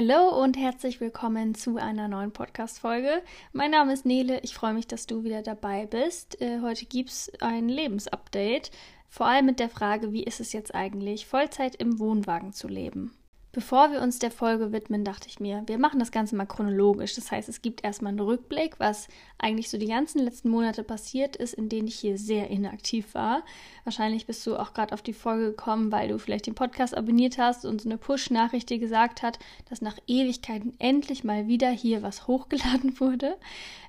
[0.00, 3.22] Hallo und herzlich willkommen zu einer neuen Podcast-Folge.
[3.52, 6.40] Mein Name ist Nele, ich freue mich, dass du wieder dabei bist.
[6.40, 8.70] Äh, heute gibt es ein Lebensupdate,
[9.10, 13.12] vor allem mit der Frage, wie ist es jetzt eigentlich, Vollzeit im Wohnwagen zu leben.
[13.52, 17.16] Bevor wir uns der Folge widmen, dachte ich mir, wir machen das Ganze mal chronologisch.
[17.16, 19.08] Das heißt, es gibt erstmal einen Rückblick, was
[19.38, 23.42] eigentlich so die ganzen letzten Monate passiert ist, in denen ich hier sehr inaktiv war.
[23.82, 27.38] Wahrscheinlich bist du auch gerade auf die Folge gekommen, weil du vielleicht den Podcast abonniert
[27.38, 32.02] hast und so eine Push-Nachricht dir gesagt hat, dass nach Ewigkeiten endlich mal wieder hier
[32.02, 33.36] was hochgeladen wurde.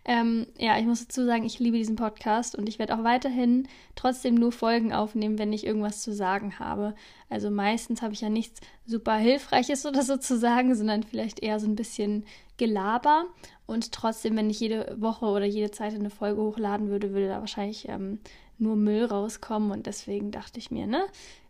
[0.04, 3.68] Ähm, ja, ich muss dazu sagen, ich liebe diesen Podcast und ich werde auch weiterhin
[3.96, 6.96] trotzdem nur Folgen aufnehmen, wenn ich irgendwas zu sagen habe.
[7.30, 11.60] Also meistens habe ich ja nichts super Hilfreiches oder so zu sagen, sondern vielleicht eher
[11.60, 12.26] so ein bisschen
[12.58, 13.26] Gelaber.
[13.68, 17.40] Und trotzdem, wenn ich jede Woche oder jede Zeit eine Folge hochladen würde, würde da
[17.40, 18.20] wahrscheinlich ähm,
[18.58, 19.72] nur Müll rauskommen.
[19.72, 21.06] Und deswegen dachte ich mir, ne,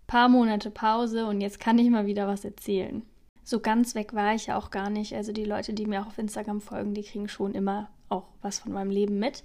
[0.08, 3.02] paar Monate Pause und jetzt kann ich mal wieder was erzählen.
[3.46, 5.16] So ganz weg war ich ja auch gar nicht.
[5.16, 8.60] Also die Leute, die mir auch auf Instagram folgen, die kriegen schon immer auch was
[8.60, 9.44] von meinem Leben mit.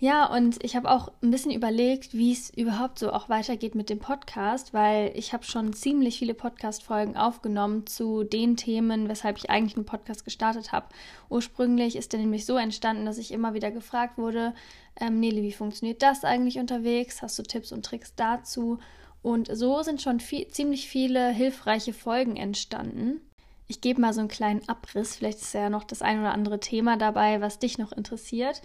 [0.00, 3.88] Ja, und ich habe auch ein bisschen überlegt, wie es überhaupt so auch weitergeht mit
[3.90, 9.50] dem Podcast, weil ich habe schon ziemlich viele Podcast-Folgen aufgenommen zu den Themen, weshalb ich
[9.50, 10.88] eigentlich einen Podcast gestartet habe.
[11.30, 14.52] Ursprünglich ist der nämlich so entstanden, dass ich immer wieder gefragt wurde,
[15.00, 17.22] ähm, Nele, wie funktioniert das eigentlich unterwegs?
[17.22, 18.80] Hast du Tipps und Tricks dazu?
[19.22, 23.22] Und so sind schon viel, ziemlich viele hilfreiche Folgen entstanden.
[23.66, 25.16] Ich gebe mal so einen kleinen Abriss.
[25.16, 28.60] Vielleicht ist ja noch das ein oder andere Thema dabei, was dich noch interessiert.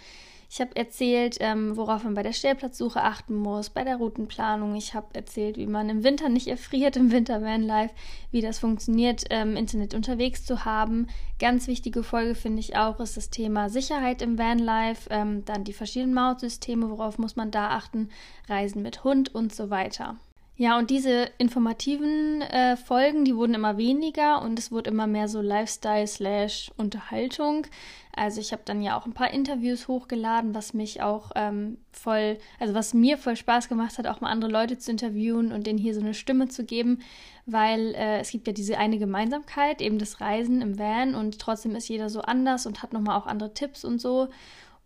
[0.52, 4.74] Ich habe erzählt, ähm, worauf man bei der Stellplatzsuche achten muss, bei der Routenplanung.
[4.76, 7.94] Ich habe erzählt, wie man im Winter nicht erfriert, im Winter Vanlife,
[8.32, 11.06] wie das funktioniert, ähm, Internet unterwegs zu haben.
[11.38, 15.74] Ganz wichtige Folge finde ich auch ist das Thema Sicherheit im Vanlife, ähm, dann die
[15.74, 18.10] verschiedenen Mautsysteme, worauf muss man da achten,
[18.48, 20.18] Reisen mit Hund und so weiter.
[20.60, 25.30] Ja, und diese informativen äh, Folgen, die wurden immer weniger und es wurde immer mehr
[25.30, 27.66] so Lifestyle slash Unterhaltung.
[28.14, 32.40] Also ich habe dann ja auch ein paar Interviews hochgeladen, was mich auch ähm, voll,
[32.60, 35.80] also was mir voll Spaß gemacht hat, auch mal andere Leute zu interviewen und denen
[35.80, 37.00] hier so eine Stimme zu geben,
[37.46, 41.74] weil äh, es gibt ja diese eine Gemeinsamkeit, eben das Reisen im Van und trotzdem
[41.74, 44.28] ist jeder so anders und hat nochmal auch andere Tipps und so.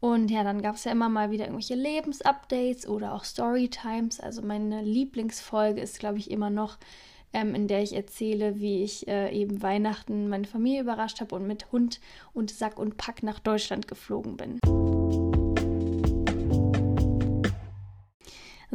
[0.04, 4.20] Und ja, dann gab es ja immer mal wieder irgendwelche Lebensupdates oder auch Storytimes.
[4.20, 6.78] Also meine Lieblingsfolge ist, glaube ich, immer noch,
[7.32, 11.48] ähm, in der ich erzähle, wie ich äh, eben Weihnachten meine Familie überrascht habe und
[11.48, 12.02] mit Hund
[12.34, 15.03] und Sack und Pack nach Deutschland geflogen bin.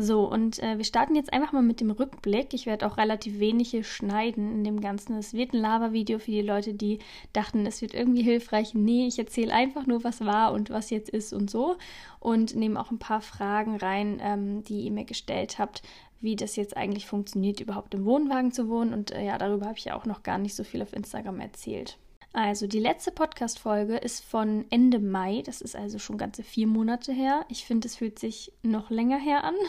[0.01, 2.55] So, und äh, wir starten jetzt einfach mal mit dem Rückblick.
[2.55, 5.17] Ich werde auch relativ wenige schneiden in dem Ganzen.
[5.17, 7.01] Es wird ein Lava-Video für die Leute, die
[7.33, 8.75] dachten, es wird irgendwie hilfreich.
[8.75, 11.79] Nee, ich erzähle einfach nur, was war und was jetzt ist und so.
[12.21, 15.83] Und nehme auch ein paar Fragen rein, ähm, die ihr mir gestellt habt,
[16.21, 18.95] wie das jetzt eigentlich funktioniert, überhaupt im Wohnwagen zu wohnen.
[18.95, 21.41] Und äh, ja, darüber habe ich ja auch noch gar nicht so viel auf Instagram
[21.41, 21.99] erzählt.
[22.33, 25.43] Also die letzte Podcast-Folge ist von Ende Mai.
[25.45, 27.47] Das ist also schon ganze vier Monate her.
[27.49, 29.55] Ich finde, es fühlt sich noch länger her an.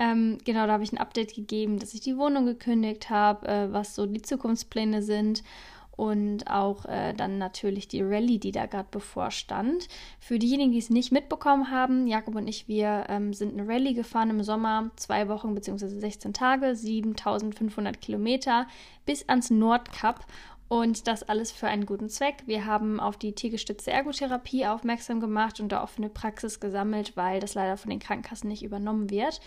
[0.00, 3.72] Ähm, genau, da habe ich ein Update gegeben, dass ich die Wohnung gekündigt habe, äh,
[3.72, 5.42] was so die Zukunftspläne sind
[5.98, 9.88] und auch äh, dann natürlich die Rallye, die da gerade bevorstand.
[10.20, 13.94] Für diejenigen, die es nicht mitbekommen haben, Jakob und ich, wir ähm, sind eine Rallye
[13.94, 15.88] gefahren im Sommer, zwei Wochen bzw.
[15.88, 18.68] 16 Tage, 7500 Kilometer
[19.04, 20.24] bis ans Nordkap
[20.68, 22.42] und das alles für einen guten Zweck.
[22.46, 27.54] Wir haben auf die tiergestützte Ergotherapie aufmerksam gemacht und da offene Praxis gesammelt, weil das
[27.54, 29.40] leider von den Krankenkassen nicht übernommen wird.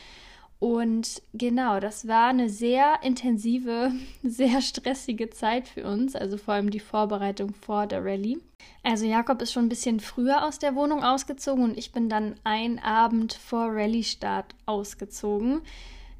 [0.62, 3.92] Und genau, das war eine sehr intensive,
[4.24, 8.38] sehr stressige Zeit für uns, also vor allem die Vorbereitung vor der Rallye.
[8.84, 12.36] Also Jakob ist schon ein bisschen früher aus der Wohnung ausgezogen und ich bin dann
[12.44, 15.62] ein Abend vor Rallye-Start ausgezogen.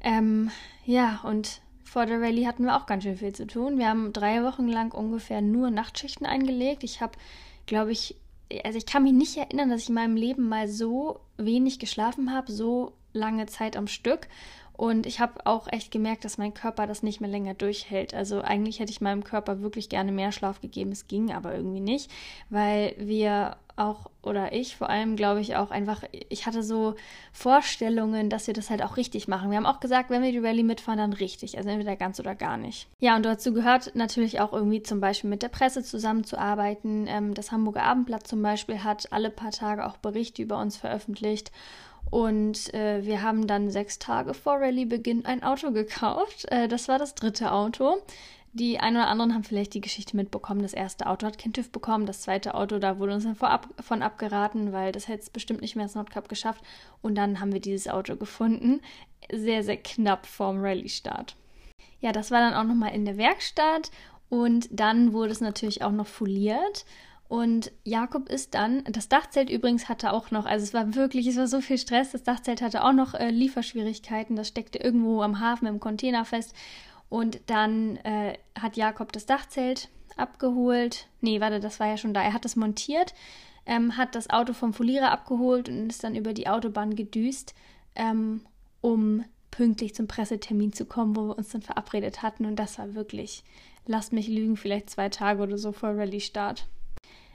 [0.00, 0.50] Ähm,
[0.84, 1.60] ja, und
[1.92, 3.78] vor der Rallye hatten wir auch ganz schön viel zu tun.
[3.78, 6.84] Wir haben drei Wochen lang ungefähr nur Nachtschichten eingelegt.
[6.84, 7.12] Ich habe,
[7.66, 8.16] glaube ich,
[8.64, 12.32] also ich kann mich nicht erinnern, dass ich in meinem Leben mal so wenig geschlafen
[12.32, 14.28] habe, so lange Zeit am Stück.
[14.82, 18.14] Und ich habe auch echt gemerkt, dass mein Körper das nicht mehr länger durchhält.
[18.14, 20.90] Also eigentlich hätte ich meinem Körper wirklich gerne mehr Schlaf gegeben.
[20.90, 22.10] Es ging aber irgendwie nicht,
[22.50, 26.96] weil wir auch oder ich vor allem glaube ich auch einfach, ich hatte so
[27.32, 29.50] Vorstellungen, dass wir das halt auch richtig machen.
[29.50, 32.34] Wir haben auch gesagt, wenn wir die Rallye mitfahren, dann richtig, also entweder ganz oder
[32.34, 32.88] gar nicht.
[32.98, 37.06] Ja, und dazu gehört natürlich auch irgendwie zum Beispiel mit der Presse zusammenzuarbeiten.
[37.06, 41.52] Ähm, das Hamburger Abendblatt zum Beispiel hat alle paar Tage auch Berichte über uns veröffentlicht
[42.10, 46.44] Und äh, wir haben dann sechs Tage vor Rallye-Beginn ein Auto gekauft.
[46.50, 47.96] Äh, das war das dritte Auto.
[48.54, 50.60] Die einen oder anderen haben vielleicht die Geschichte mitbekommen.
[50.60, 53.66] Das erste Auto hat kein TÜV bekommen, das zweite Auto, da wurde uns dann vorab
[53.80, 56.62] von abgeraten, weil das hätte es bestimmt nicht mehr ins Nordcup geschafft.
[57.00, 58.82] Und dann haben wir dieses Auto gefunden.
[59.32, 61.34] Sehr, sehr knapp vorm Rallye-Start.
[62.00, 63.90] Ja, das war dann auch nochmal in der Werkstatt
[64.28, 66.84] und dann wurde es natürlich auch noch foliert.
[67.32, 71.38] Und Jakob ist dann, das Dachzelt übrigens hatte auch noch, also es war wirklich, es
[71.38, 75.40] war so viel Stress, das Dachzelt hatte auch noch äh, Lieferschwierigkeiten, das steckte irgendwo am
[75.40, 76.54] Hafen im Container fest.
[77.08, 79.88] Und dann äh, hat Jakob das Dachzelt
[80.18, 81.08] abgeholt.
[81.22, 82.22] Nee, warte, das war ja schon da.
[82.22, 83.14] Er hat es montiert,
[83.64, 87.54] ähm, hat das Auto vom Folierer abgeholt und ist dann über die Autobahn gedüst,
[87.94, 88.42] ähm,
[88.82, 92.44] um pünktlich zum Pressetermin zu kommen, wo wir uns dann verabredet hatten.
[92.44, 93.42] Und das war wirklich,
[93.86, 96.66] lasst mich lügen, vielleicht zwei Tage oder so vor Rallye-Start.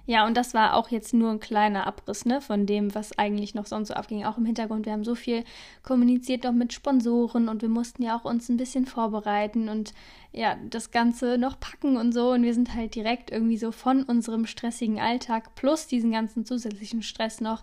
[0.09, 3.55] Ja, und das war auch jetzt nur ein kleiner Abriss ne, von dem, was eigentlich
[3.55, 4.23] noch sonst so abging.
[4.23, 5.43] Auch im Hintergrund, wir haben so viel
[5.83, 9.93] kommuniziert noch mit Sponsoren und wir mussten ja auch uns ein bisschen vorbereiten und
[10.31, 12.31] ja, das Ganze noch packen und so.
[12.31, 17.03] Und wir sind halt direkt irgendwie so von unserem stressigen Alltag plus diesen ganzen zusätzlichen
[17.03, 17.61] Stress noch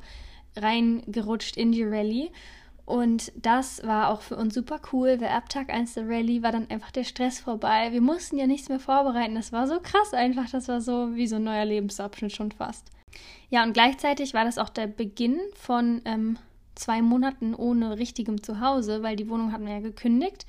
[0.55, 2.31] reingerutscht in die Rallye.
[2.86, 6.52] Und das war auch für uns super cool, weil ab Tag 1 der Rallye war
[6.52, 7.92] dann einfach der Stress vorbei.
[7.92, 9.34] Wir mussten ja nichts mehr vorbereiten.
[9.34, 10.50] Das war so krass einfach.
[10.50, 12.90] Das war so wie so ein neuer Lebensabschnitt schon fast.
[13.48, 16.36] Ja, und gleichzeitig war das auch der Beginn von ähm,
[16.75, 20.44] zwei Monaten ohne richtigem Zuhause, weil die Wohnung hatten wir ja gekündigt.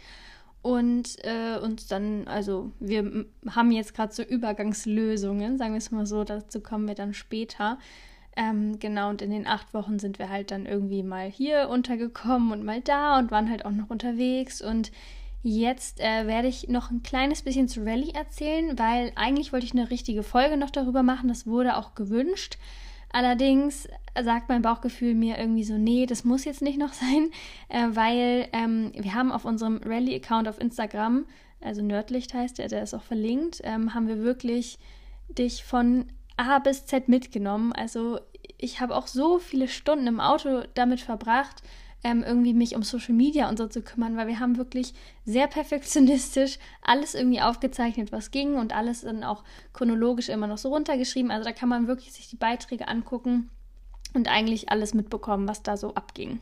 [0.61, 6.07] Und äh, uns dann, also wir haben jetzt gerade so Übergangslösungen, sagen wir es mal
[6.07, 7.77] so, dazu kommen wir dann später.
[8.35, 12.51] Ähm, genau, und in den acht Wochen sind wir halt dann irgendwie mal hier untergekommen
[12.51, 14.61] und mal da und waren halt auch noch unterwegs.
[14.61, 14.91] Und
[15.41, 19.73] jetzt äh, werde ich noch ein kleines bisschen zu Rallye erzählen, weil eigentlich wollte ich
[19.73, 21.29] eine richtige Folge noch darüber machen.
[21.29, 22.57] Das wurde auch gewünscht.
[23.11, 23.87] Allerdings
[24.21, 27.29] sagt mein Bauchgefühl mir irgendwie so, nee, das muss jetzt nicht noch sein,
[27.69, 31.25] äh, weil ähm, wir haben auf unserem Rallye-Account auf Instagram,
[31.61, 34.77] also Nördlicht heißt der, der ist auch verlinkt, ähm, haben wir wirklich
[35.29, 36.05] dich von
[36.37, 37.73] A bis Z mitgenommen.
[37.73, 38.19] Also
[38.57, 41.61] ich habe auch so viele Stunden im Auto damit verbracht,
[42.03, 44.93] ähm, irgendwie mich um Social Media und so zu kümmern, weil wir haben wirklich
[45.25, 49.43] sehr perfektionistisch alles irgendwie aufgezeichnet, was ging und alles dann auch
[49.73, 51.31] chronologisch immer noch so runtergeschrieben.
[51.31, 53.49] Also da kann man wirklich sich die Beiträge angucken
[54.13, 56.41] und eigentlich alles mitbekommen, was da so abging.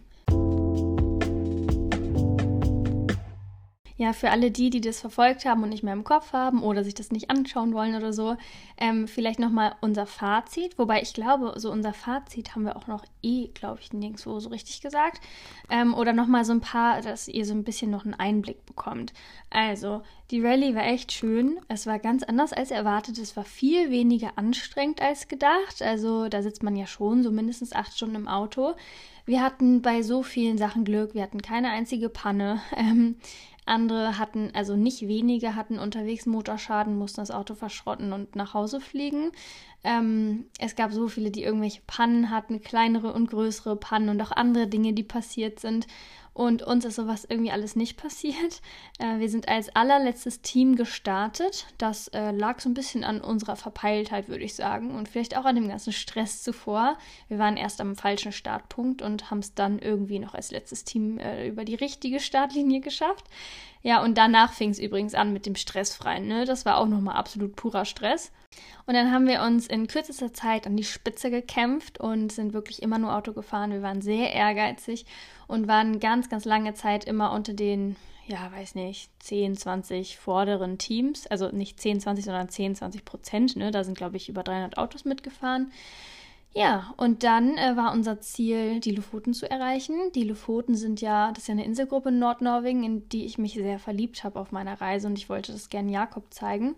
[3.96, 6.84] Ja, für alle die, die das verfolgt haben und nicht mehr im Kopf haben oder
[6.84, 8.36] sich das nicht anschauen wollen oder so,
[8.78, 10.78] ähm, vielleicht nochmal unser Fazit.
[10.80, 14.50] Wobei ich glaube, so unser Fazit haben wir auch noch eh, glaube ich, nirgendwo so
[14.50, 15.22] richtig gesagt.
[15.70, 19.14] Ähm, oder nochmal so ein paar, dass ihr so ein bisschen noch einen Einblick bekommt.
[19.52, 20.02] Also,
[20.32, 21.60] die Rallye war echt schön.
[21.68, 23.20] Es war ganz anders als erwartet.
[23.20, 25.82] Es war viel weniger anstrengend als gedacht.
[25.82, 28.74] Also, da sitzt man ja schon so mindestens acht Stunden im Auto.
[29.26, 31.14] Wir hatten bei so vielen Sachen Glück.
[31.14, 32.62] Wir hatten keine einzige Panne.
[32.76, 33.16] Ähm,
[33.66, 38.82] andere hatten, also nicht wenige, hatten unterwegs Motorschaden, mussten das Auto verschrotten und nach Hause
[38.82, 39.32] fliegen.
[39.84, 44.32] Ähm, es gab so viele, die irgendwelche Pannen hatten, kleinere und größere Pannen und auch
[44.32, 45.88] andere Dinge, die passiert sind.
[46.34, 48.62] Und uns ist sowas irgendwie alles nicht passiert.
[49.00, 51.66] Äh, wir sind als allerletztes Team gestartet.
[51.80, 54.94] Das äh, lag so ein bisschen an unserer Verpeiltheit, würde ich sagen.
[54.94, 56.98] Und vielleicht auch an dem ganzen Stress zuvor.
[57.28, 61.18] Wir waren erst am falschen Startpunkt und haben es dann irgendwie noch als letztes Team
[61.18, 63.26] äh, über die richtige Startlinie geschafft.
[63.82, 66.26] Ja, und danach fing es übrigens an mit dem Stressfreien.
[66.26, 66.46] Ne?
[66.46, 68.32] Das war auch nochmal absolut purer Stress.
[68.86, 72.82] Und dann haben wir uns in kürzester Zeit an die Spitze gekämpft und sind wirklich
[72.82, 73.72] immer nur Auto gefahren.
[73.72, 75.06] Wir waren sehr ehrgeizig
[75.48, 77.96] und waren ganz, ganz lange Zeit immer unter den,
[78.28, 81.28] ja, weiß nicht, 10, 20 vorderen Teams.
[81.28, 83.56] Also nicht 10, 20, sondern 10, 20 Prozent.
[83.56, 83.72] Ne?
[83.72, 85.72] Da sind, glaube ich, über 300 Autos mitgefahren.
[86.56, 89.96] Ja, und dann äh, war unser Ziel, die Lofoten zu erreichen.
[90.14, 93.54] Die Lofoten sind ja, das ist ja eine Inselgruppe in Nordnorwegen, in die ich mich
[93.54, 96.76] sehr verliebt habe auf meiner Reise und ich wollte das gerne Jakob zeigen.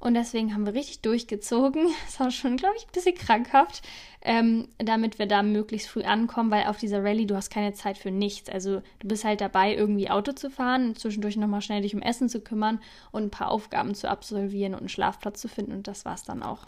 [0.00, 1.88] Und deswegen haben wir richtig durchgezogen.
[2.06, 3.82] Das war schon, glaube ich, ein bisschen krankhaft,
[4.22, 7.98] ähm, damit wir da möglichst früh ankommen, weil auf dieser Rallye du hast keine Zeit
[7.98, 8.48] für nichts.
[8.48, 12.28] Also du bist halt dabei, irgendwie Auto zu fahren, zwischendurch nochmal schnell dich um Essen
[12.28, 12.80] zu kümmern
[13.12, 15.72] und ein paar Aufgaben zu absolvieren und einen Schlafplatz zu finden.
[15.72, 16.66] Und das war es dann auch.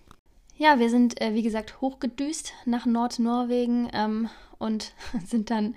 [0.56, 4.92] Ja, wir sind, äh, wie gesagt, hochgedüst nach Nordnorwegen ähm, und
[5.24, 5.74] sind dann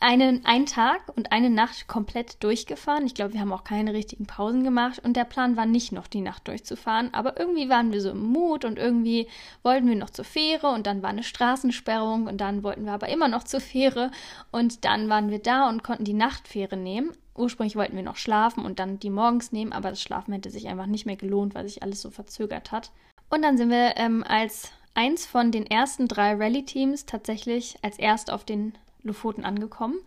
[0.00, 3.06] einen, einen Tag und eine Nacht komplett durchgefahren.
[3.06, 6.06] Ich glaube, wir haben auch keine richtigen Pausen gemacht und der Plan war nicht noch
[6.06, 9.28] die Nacht durchzufahren, aber irgendwie waren wir so im Mut und irgendwie
[9.62, 13.08] wollten wir noch zur Fähre und dann war eine Straßensperrung und dann wollten wir aber
[13.08, 14.10] immer noch zur Fähre
[14.50, 17.12] und dann waren wir da und konnten die Nachtfähre nehmen.
[17.34, 20.68] Ursprünglich wollten wir noch schlafen und dann die morgens nehmen, aber das Schlafen hätte sich
[20.68, 22.90] einfach nicht mehr gelohnt, weil sich alles so verzögert hat.
[23.28, 28.32] Und dann sind wir ähm, als eins von den ersten drei Rallye-Teams tatsächlich als erst
[28.32, 28.72] auf den
[29.06, 29.98] Lofoten angekommen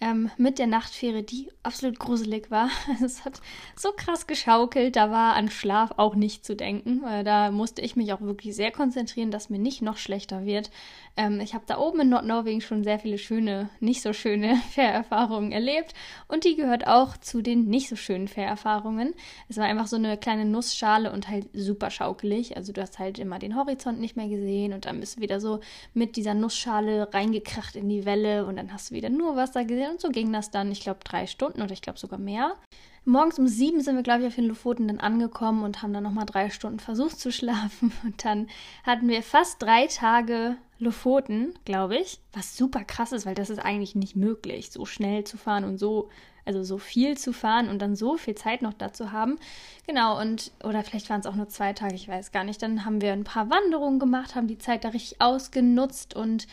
[0.00, 2.70] ähm, mit der Nachtfähre, die absolut gruselig war.
[3.04, 3.40] Es hat
[3.76, 7.02] so krass geschaukelt, da war an Schlaf auch nicht zu denken.
[7.24, 10.70] Da musste ich mich auch wirklich sehr konzentrieren, dass mir nicht noch schlechter wird.
[11.16, 15.52] Ähm, ich habe da oben in Nordnorwegen schon sehr viele schöne, nicht so schöne Fährerfahrungen
[15.52, 15.94] erlebt
[16.28, 19.14] und die gehört auch zu den nicht so schönen Fährerfahrungen.
[19.48, 22.56] Es war einfach so eine kleine Nussschale und halt super schaukelig.
[22.56, 25.40] Also du hast halt immer den Horizont nicht mehr gesehen und dann bist du wieder
[25.40, 25.60] so
[25.94, 29.92] mit dieser Nussschale reingekracht in die Welle und dann hast du wieder nur Wasser gesehen
[29.92, 32.54] und so ging das dann, ich glaube, drei Stunden oder ich glaube sogar mehr.
[33.04, 36.02] Morgens um sieben sind wir, glaube ich, auf den Lofoten dann angekommen und haben dann
[36.02, 37.92] nochmal drei Stunden versucht zu schlafen.
[38.04, 38.48] Und dann
[38.84, 43.58] hatten wir fast drei Tage Lofoten, glaube ich, was super krass ist, weil das ist
[43.58, 46.08] eigentlich nicht möglich, so schnell zu fahren und so,
[46.46, 49.38] also so viel zu fahren und dann so viel Zeit noch dazu haben.
[49.86, 52.62] Genau, und, oder vielleicht waren es auch nur zwei Tage, ich weiß gar nicht.
[52.62, 56.46] Dann haben wir ein paar Wanderungen gemacht, haben die Zeit da richtig ausgenutzt und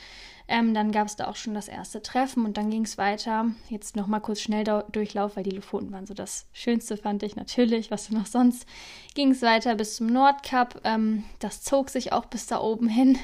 [0.50, 3.48] ähm, dann gab es da auch schon das erste Treffen und dann ging es weiter.
[3.70, 7.92] Jetzt nochmal kurz schnell Durchlauf, weil die Lofoten waren so das Schönste, fand ich natürlich.
[7.92, 8.66] Was noch sonst?
[9.14, 10.80] Ging es weiter bis zum Nordkap.
[10.86, 13.18] Ähm, das zog sich auch bis da oben hin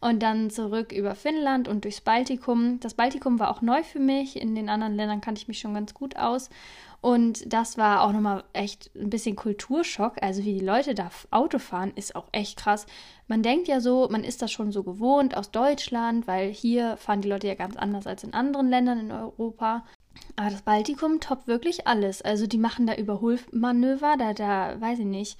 [0.00, 2.80] und dann zurück über Finnland und durchs Baltikum.
[2.80, 4.40] Das Baltikum war auch neu für mich.
[4.40, 6.48] In den anderen Ländern kannte ich mich schon ganz gut aus.
[7.02, 10.22] Und das war auch nochmal echt ein bisschen Kulturschock.
[10.22, 12.86] Also wie die Leute da Auto fahren, ist auch echt krass.
[13.26, 17.20] Man denkt ja so, man ist das schon so gewohnt aus Deutschland, weil hier fahren
[17.20, 19.84] die Leute ja ganz anders als in anderen Ländern in Europa.
[20.36, 22.22] Aber das Baltikum toppt wirklich alles.
[22.22, 25.38] Also die machen da Überholmanöver, da, da weiß ich nicht,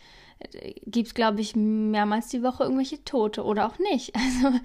[0.84, 4.12] gibt es, glaube ich, mehrmals die Woche irgendwelche Tote oder auch nicht.
[4.42, 4.58] Also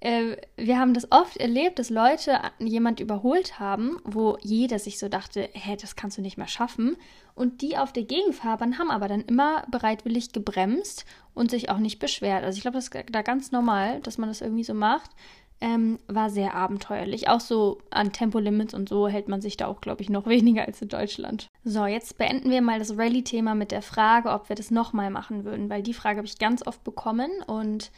[0.00, 5.08] äh, wir haben das oft erlebt, dass Leute jemand überholt haben, wo jeder sich so
[5.08, 6.96] dachte, hä, das kannst du nicht mehr schaffen.
[7.34, 11.98] Und die auf der Gegenfahrbahn haben aber dann immer bereitwillig gebremst und sich auch nicht
[11.98, 12.44] beschwert.
[12.44, 15.10] Also ich glaube, das ist da ganz normal, dass man das irgendwie so macht.
[15.58, 17.30] Ähm, war sehr abenteuerlich.
[17.30, 20.66] Auch so an Tempolimits und so hält man sich da auch, glaube ich, noch weniger
[20.66, 21.48] als in Deutschland.
[21.64, 25.44] So, jetzt beenden wir mal das Rallye-Thema mit der Frage, ob wir das nochmal machen
[25.44, 27.90] würden, weil die Frage habe ich ganz oft bekommen und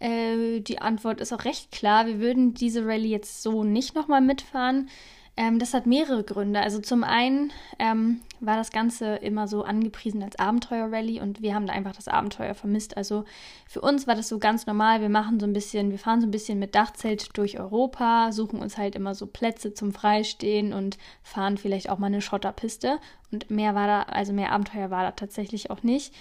[0.00, 2.06] äh, die Antwort ist auch recht klar.
[2.06, 4.88] Wir würden diese Rallye jetzt so nicht nochmal mitfahren.
[5.36, 6.60] Ähm, das hat mehrere Gründe.
[6.60, 11.66] Also zum einen ähm, war das Ganze immer so angepriesen als Abenteuer-Rallye und wir haben
[11.66, 12.96] da einfach das Abenteuer vermisst.
[12.96, 13.24] Also
[13.66, 15.00] für uns war das so ganz normal.
[15.00, 18.60] Wir machen so ein bisschen, wir fahren so ein bisschen mit Dachzelt durch Europa, suchen
[18.60, 22.98] uns halt immer so Plätze zum Freistehen und fahren vielleicht auch mal eine Schotterpiste.
[23.30, 26.12] Und mehr war da, also mehr Abenteuer war da tatsächlich auch nicht.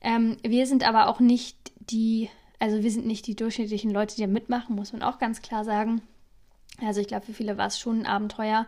[0.00, 2.30] Ähm, wir sind aber auch nicht die
[2.64, 5.64] also wir sind nicht die durchschnittlichen Leute, die da mitmachen, muss man auch ganz klar
[5.64, 6.00] sagen.
[6.82, 8.66] Also ich glaube, für viele war es schon ein Abenteuer.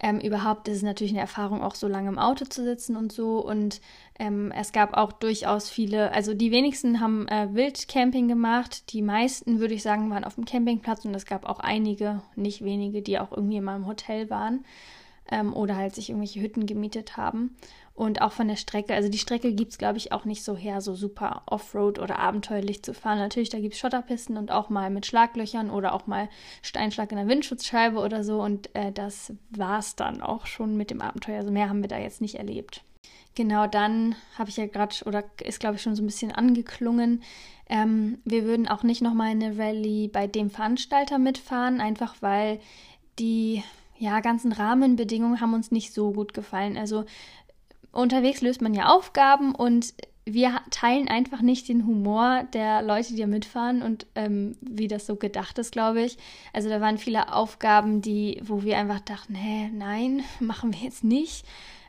[0.00, 3.12] Ähm, überhaupt ist es natürlich eine Erfahrung, auch so lange im Auto zu sitzen und
[3.12, 3.38] so.
[3.38, 3.80] Und
[4.18, 8.92] ähm, es gab auch durchaus viele, also die wenigsten haben äh, Wildcamping gemacht.
[8.92, 12.64] Die meisten, würde ich sagen, waren auf dem Campingplatz und es gab auch einige, nicht
[12.64, 14.64] wenige, die auch irgendwie in meinem Hotel waren
[15.30, 17.54] ähm, oder halt sich irgendwelche Hütten gemietet haben.
[18.00, 20.56] Und auch von der Strecke, also die Strecke gibt es, glaube ich, auch nicht so
[20.56, 23.18] her, so super Offroad oder abenteuerlich zu fahren.
[23.18, 26.30] Natürlich, da gibt es Schotterpisten und auch mal mit Schlaglöchern oder auch mal
[26.62, 28.40] Steinschlag in der Windschutzscheibe oder so.
[28.40, 31.40] Und äh, das war es dann auch schon mit dem Abenteuer.
[31.40, 32.80] Also mehr haben wir da jetzt nicht erlebt.
[33.34, 37.22] Genau, dann habe ich ja gerade, oder ist glaube ich schon so ein bisschen angeklungen,
[37.68, 42.60] ähm, wir würden auch nicht nochmal eine Rallye bei dem Veranstalter mitfahren, einfach weil
[43.18, 43.62] die
[44.00, 46.78] ja, ganzen Rahmenbedingungen haben uns nicht so gut gefallen.
[46.78, 47.04] Also
[47.92, 49.94] unterwegs löst man ja Aufgaben und
[50.24, 55.06] wir teilen einfach nicht den Humor der Leute, die da mitfahren und ähm, wie das
[55.06, 56.18] so gedacht ist, glaube ich.
[56.52, 61.04] Also da waren viele Aufgaben, die, wo wir einfach dachten, hä, nein, machen wir jetzt
[61.04, 61.44] nicht.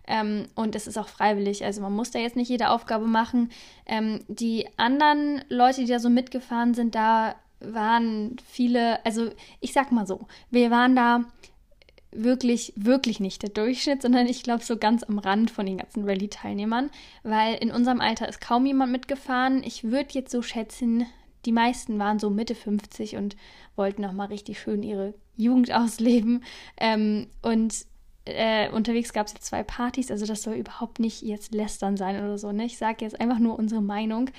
[0.08, 3.50] Ähm, und es ist auch freiwillig, also man muss da jetzt nicht jede Aufgabe machen.
[3.86, 9.30] Ähm, die anderen Leute, die da so mitgefahren sind, da waren viele, also
[9.60, 11.26] ich sag mal so, wir waren da
[12.12, 16.04] wirklich, wirklich nicht der Durchschnitt, sondern ich glaube so ganz am Rand von den ganzen
[16.06, 16.90] Rallye-Teilnehmern,
[17.24, 19.64] weil in unserem Alter ist kaum jemand mitgefahren.
[19.64, 21.06] Ich würde jetzt so schätzen,
[21.46, 23.36] die meisten waren so Mitte 50 und
[23.76, 26.44] wollten nochmal richtig schön ihre Jugend ausleben.
[26.78, 27.86] Ähm, und
[28.26, 32.38] äh, unterwegs gab es zwei Partys, also das soll überhaupt nicht jetzt lästern sein oder
[32.38, 32.52] so.
[32.52, 32.66] Ne?
[32.66, 34.30] Ich sage jetzt einfach nur unsere Meinung.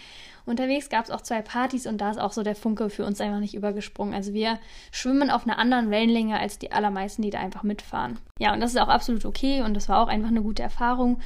[0.45, 3.21] Unterwegs gab es auch zwei Partys und da ist auch so der Funke für uns
[3.21, 4.15] einfach nicht übergesprungen.
[4.15, 4.59] Also wir
[4.91, 8.19] schwimmen auf einer anderen Wellenlänge als die allermeisten, die da einfach mitfahren.
[8.39, 11.21] Ja, und das ist auch absolut okay und das war auch einfach eine gute Erfahrung.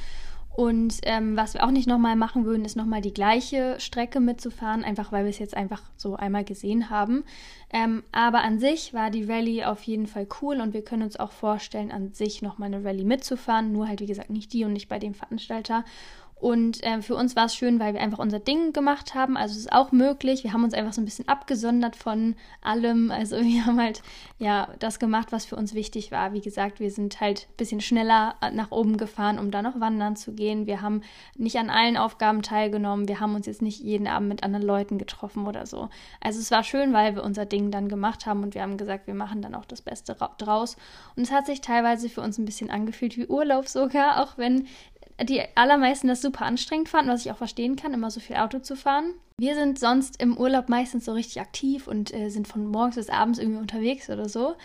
[0.57, 4.83] Und ähm, was wir auch nicht nochmal machen würden, ist nochmal die gleiche Strecke mitzufahren,
[4.83, 7.25] einfach weil wir es jetzt einfach so einmal gesehen haben.
[7.71, 11.15] Ähm, aber an sich war die Rallye auf jeden Fall cool und wir können uns
[11.19, 14.73] auch vorstellen, an sich nochmal eine Rallye mitzufahren, nur halt wie gesagt nicht die und
[14.73, 15.85] nicht bei dem Veranstalter.
[16.39, 19.37] Und äh, für uns war es schön, weil wir einfach unser Ding gemacht haben.
[19.37, 20.43] Also es ist auch möglich.
[20.43, 23.09] Wir haben uns einfach so ein bisschen abgesondert von allem.
[23.09, 24.03] Also wir haben halt
[24.37, 26.33] ja das gemacht, was für uns wichtig war.
[26.33, 30.15] Wie gesagt, wir sind halt ein bisschen schneller nach oben gefahren, um da noch wandern
[30.15, 30.67] zu gehen.
[30.67, 31.01] Wir haben
[31.35, 33.07] nicht an allen Aufgaben teilgenommen.
[33.07, 35.89] Wir haben uns jetzt nicht jeden Abend mit anderen Leuten getroffen oder so.
[36.21, 39.07] Also es war schön, weil wir unser Ding dann gemacht haben und wir haben gesagt,
[39.07, 40.77] wir machen dann auch das Beste draus.
[41.15, 44.67] Und es hat sich teilweise für uns ein bisschen angefühlt wie Urlaub sogar, auch wenn
[45.23, 48.59] die allermeisten das super anstrengend fanden, was ich auch verstehen kann, immer so viel Auto
[48.59, 49.13] zu fahren.
[49.39, 53.09] Wir sind sonst im Urlaub meistens so richtig aktiv und äh, sind von morgens bis
[53.09, 54.55] abends irgendwie unterwegs oder so.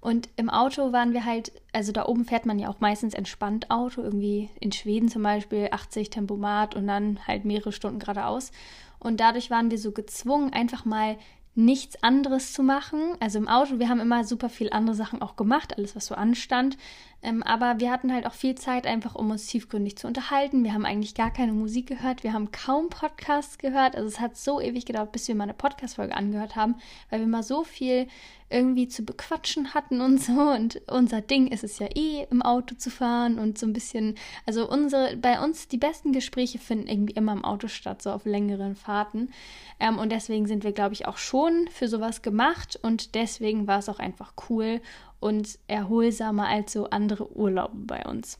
[0.00, 3.70] Und im Auto waren wir halt, also da oben fährt man ja auch meistens entspannt
[3.70, 8.50] Auto, irgendwie in Schweden zum Beispiel 80 Tempomat und dann halt mehrere Stunden geradeaus.
[8.98, 11.18] Und dadurch waren wir so gezwungen, einfach mal
[11.54, 13.16] nichts anderes zu machen.
[13.20, 16.14] Also im Auto, wir haben immer super viel andere Sachen auch gemacht, alles was so
[16.14, 16.78] anstand.
[17.22, 20.64] Ähm, aber wir hatten halt auch viel Zeit einfach, um uns tiefgründig zu unterhalten.
[20.64, 23.94] Wir haben eigentlich gar keine Musik gehört, wir haben kaum Podcasts gehört.
[23.94, 26.76] Also es hat so ewig gedauert, bis wir mal eine Podcast-Folge angehört haben,
[27.10, 28.06] weil wir mal so viel
[28.50, 30.32] irgendwie zu bequatschen hatten und so.
[30.32, 34.16] Und unser Ding ist es ja eh, im Auto zu fahren und so ein bisschen,
[34.44, 38.24] also unsere, bei uns die besten Gespräche finden irgendwie immer im Auto statt, so auf
[38.24, 39.30] längeren Fahrten.
[39.78, 43.78] Ähm, und deswegen sind wir, glaube ich, auch schon für sowas gemacht und deswegen war
[43.78, 44.80] es auch einfach cool
[45.20, 48.38] und erholsamer als so andere Urlaube bei uns.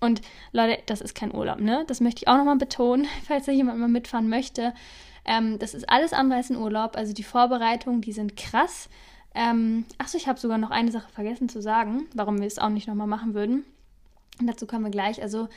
[0.00, 0.22] Und
[0.52, 1.84] Leute, das ist kein Urlaub, ne?
[1.88, 4.74] Das möchte ich auch nochmal betonen, falls da jemand mal mitfahren möchte.
[5.24, 6.96] Ähm, das ist alles andere als ein Urlaub.
[6.96, 8.88] Also die Vorbereitungen, die sind krass.
[9.34, 12.70] Ähm, achso, ich habe sogar noch eine Sache vergessen zu sagen, warum wir es auch
[12.70, 13.64] nicht nochmal machen würden.
[14.40, 15.20] Und dazu kommen wir gleich.
[15.20, 15.48] Also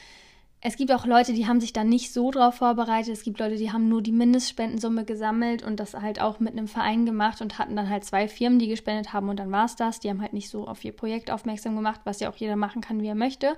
[0.63, 3.13] es gibt auch Leute, die haben sich da nicht so drauf vorbereitet.
[3.13, 6.67] Es gibt Leute, die haben nur die Mindestspendensumme gesammelt und das halt auch mit einem
[6.67, 9.75] Verein gemacht und hatten dann halt zwei Firmen, die gespendet haben und dann war es
[9.75, 9.99] das.
[9.99, 12.81] Die haben halt nicht so auf ihr Projekt aufmerksam gemacht, was ja auch jeder machen
[12.81, 13.57] kann, wie er möchte.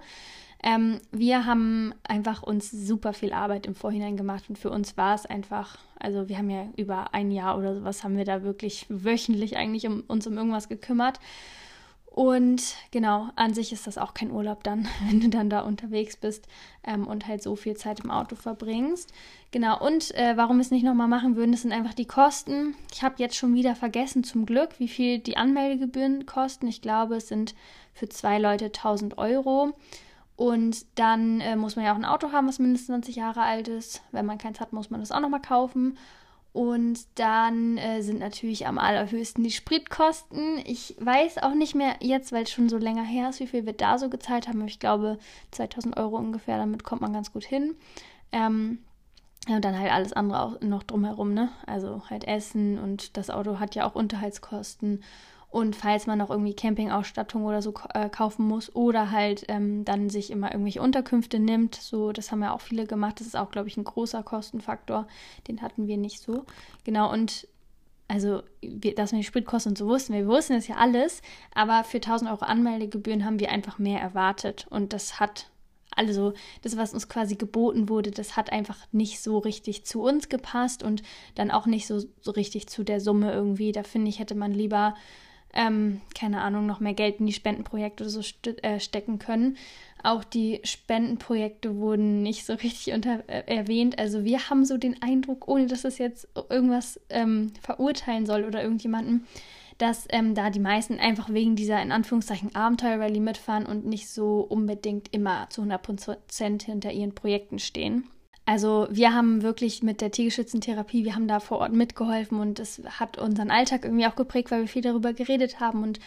[0.63, 5.13] Ähm, wir haben einfach uns super viel Arbeit im Vorhinein gemacht und für uns war
[5.13, 8.86] es einfach, also wir haben ja über ein Jahr oder sowas haben wir da wirklich
[8.88, 11.19] wöchentlich eigentlich um, uns um irgendwas gekümmert.
[12.13, 16.15] Und genau, an sich ist das auch kein Urlaub dann, wenn du dann da unterwegs
[16.15, 16.47] bist
[16.84, 19.12] ähm, und halt so viel Zeit im Auto verbringst.
[19.49, 22.76] Genau, und äh, warum wir es nicht nochmal machen würden, das sind einfach die Kosten.
[22.93, 26.67] Ich habe jetzt schon wieder vergessen, zum Glück, wie viel die Anmeldegebühren kosten.
[26.67, 27.56] Ich glaube, es sind
[27.95, 29.73] für zwei Leute 1000 Euro.
[30.36, 33.67] Und dann äh, muss man ja auch ein Auto haben, was mindestens 20 Jahre alt
[33.67, 34.04] ist.
[34.12, 35.97] Wenn man keins hat, muss man das auch nochmal kaufen.
[36.53, 40.59] Und dann äh, sind natürlich am allerhöchsten die Spritkosten.
[40.65, 43.65] Ich weiß auch nicht mehr jetzt, weil es schon so länger her ist, wie viel
[43.65, 44.65] wir da so gezahlt haben.
[44.67, 45.17] Ich glaube
[45.49, 47.75] 2000 Euro ungefähr, damit kommt man ganz gut hin.
[48.31, 48.77] Ähm,
[49.49, 51.49] und dann halt alles andere auch noch drumherum, ne?
[51.65, 55.03] Also halt Essen und das Auto hat ja auch Unterhaltskosten
[55.53, 60.09] und falls man noch irgendwie Campingausstattung oder so äh, kaufen muss oder halt ähm, dann
[60.09, 63.19] sich immer irgendwelche Unterkünfte nimmt, so das haben ja auch viele gemacht.
[63.19, 65.07] Das ist auch, glaube ich, ein großer Kostenfaktor.
[65.47, 66.45] Den hatten wir nicht so.
[66.85, 67.47] Genau, und
[68.07, 71.21] also, wir, dass wir die Spritkosten und so wussten, wir wussten das ja alles,
[71.53, 75.51] aber für 1000 Euro Anmeldegebühren haben wir einfach mehr erwartet und das hat
[75.95, 80.27] also das, was uns quasi geboten wurde, das hat einfach nicht so richtig zu uns
[80.27, 81.03] gepasst und
[81.35, 83.71] dann auch nicht so, so richtig zu der Summe irgendwie.
[83.71, 84.95] Da finde ich, hätte man lieber
[85.53, 88.21] ähm, keine Ahnung, noch mehr Geld in die Spendenprojekte so
[88.61, 89.57] äh, stecken können.
[90.03, 93.97] Auch die Spendenprojekte wurden nicht so richtig unter äh, erwähnt.
[93.99, 98.61] Also wir haben so den Eindruck, ohne dass es jetzt irgendwas ähm, verurteilen soll oder
[98.61, 99.25] irgendjemanden,
[99.77, 104.41] dass ähm, da die meisten einfach wegen dieser in Anführungszeichen Abenteuer-Rallye mitfahren und nicht so
[104.41, 108.09] unbedingt immer zu 100% hinter ihren Projekten stehen.
[108.45, 112.82] Also wir haben wirklich mit der Tiergeschützentherapie, wir haben da vor Ort mitgeholfen und es
[112.99, 115.99] hat unseren Alltag irgendwie auch geprägt, weil wir viel darüber geredet haben und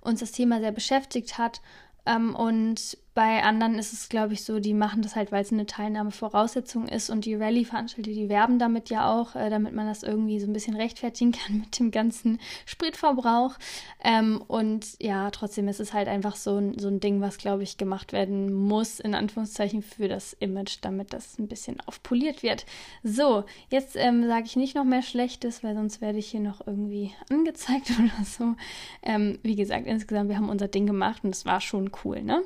[0.00, 1.60] uns das Thema sehr beschäftigt hat.
[2.06, 5.52] Ähm, und bei anderen ist es, glaube ich, so, die machen das halt, weil es
[5.52, 10.04] eine Teilnahmevoraussetzung ist und die Rallye-Veranstalter, die werben damit ja auch, äh, damit man das
[10.04, 13.56] irgendwie so ein bisschen rechtfertigen kann mit dem ganzen Spritverbrauch.
[14.02, 17.64] Ähm, und ja, trotzdem ist es halt einfach so ein, so ein Ding, was, glaube
[17.64, 22.64] ich, gemacht werden muss, in Anführungszeichen, für das Image, damit das ein bisschen aufpoliert wird.
[23.02, 26.64] So, jetzt ähm, sage ich nicht noch mehr Schlechtes, weil sonst werde ich hier noch
[26.64, 28.54] irgendwie angezeigt oder so.
[29.02, 32.42] Ähm, wie gesagt, insgesamt, wir haben unser Ding gemacht und es war schon cool, ne?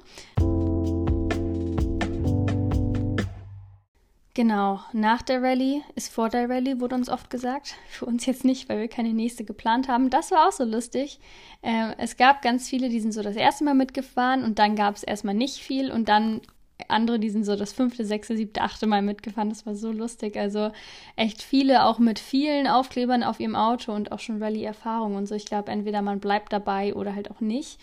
[4.36, 7.76] Genau, nach der Rallye ist vor der Rallye, wurde uns oft gesagt.
[7.88, 10.10] Für uns jetzt nicht, weil wir keine nächste geplant haben.
[10.10, 11.20] Das war auch so lustig.
[11.62, 14.96] Äh, es gab ganz viele, die sind so das erste Mal mitgefahren und dann gab
[14.96, 16.40] es erstmal nicht viel und dann
[16.88, 19.50] andere, die sind so das fünfte, sechste, siebte, achte Mal mitgefahren.
[19.50, 20.36] Das war so lustig.
[20.36, 20.72] Also
[21.14, 25.36] echt viele, auch mit vielen Aufklebern auf ihrem Auto und auch schon Rallye-Erfahrung und so.
[25.36, 27.78] Ich glaube, entweder man bleibt dabei oder halt auch nicht.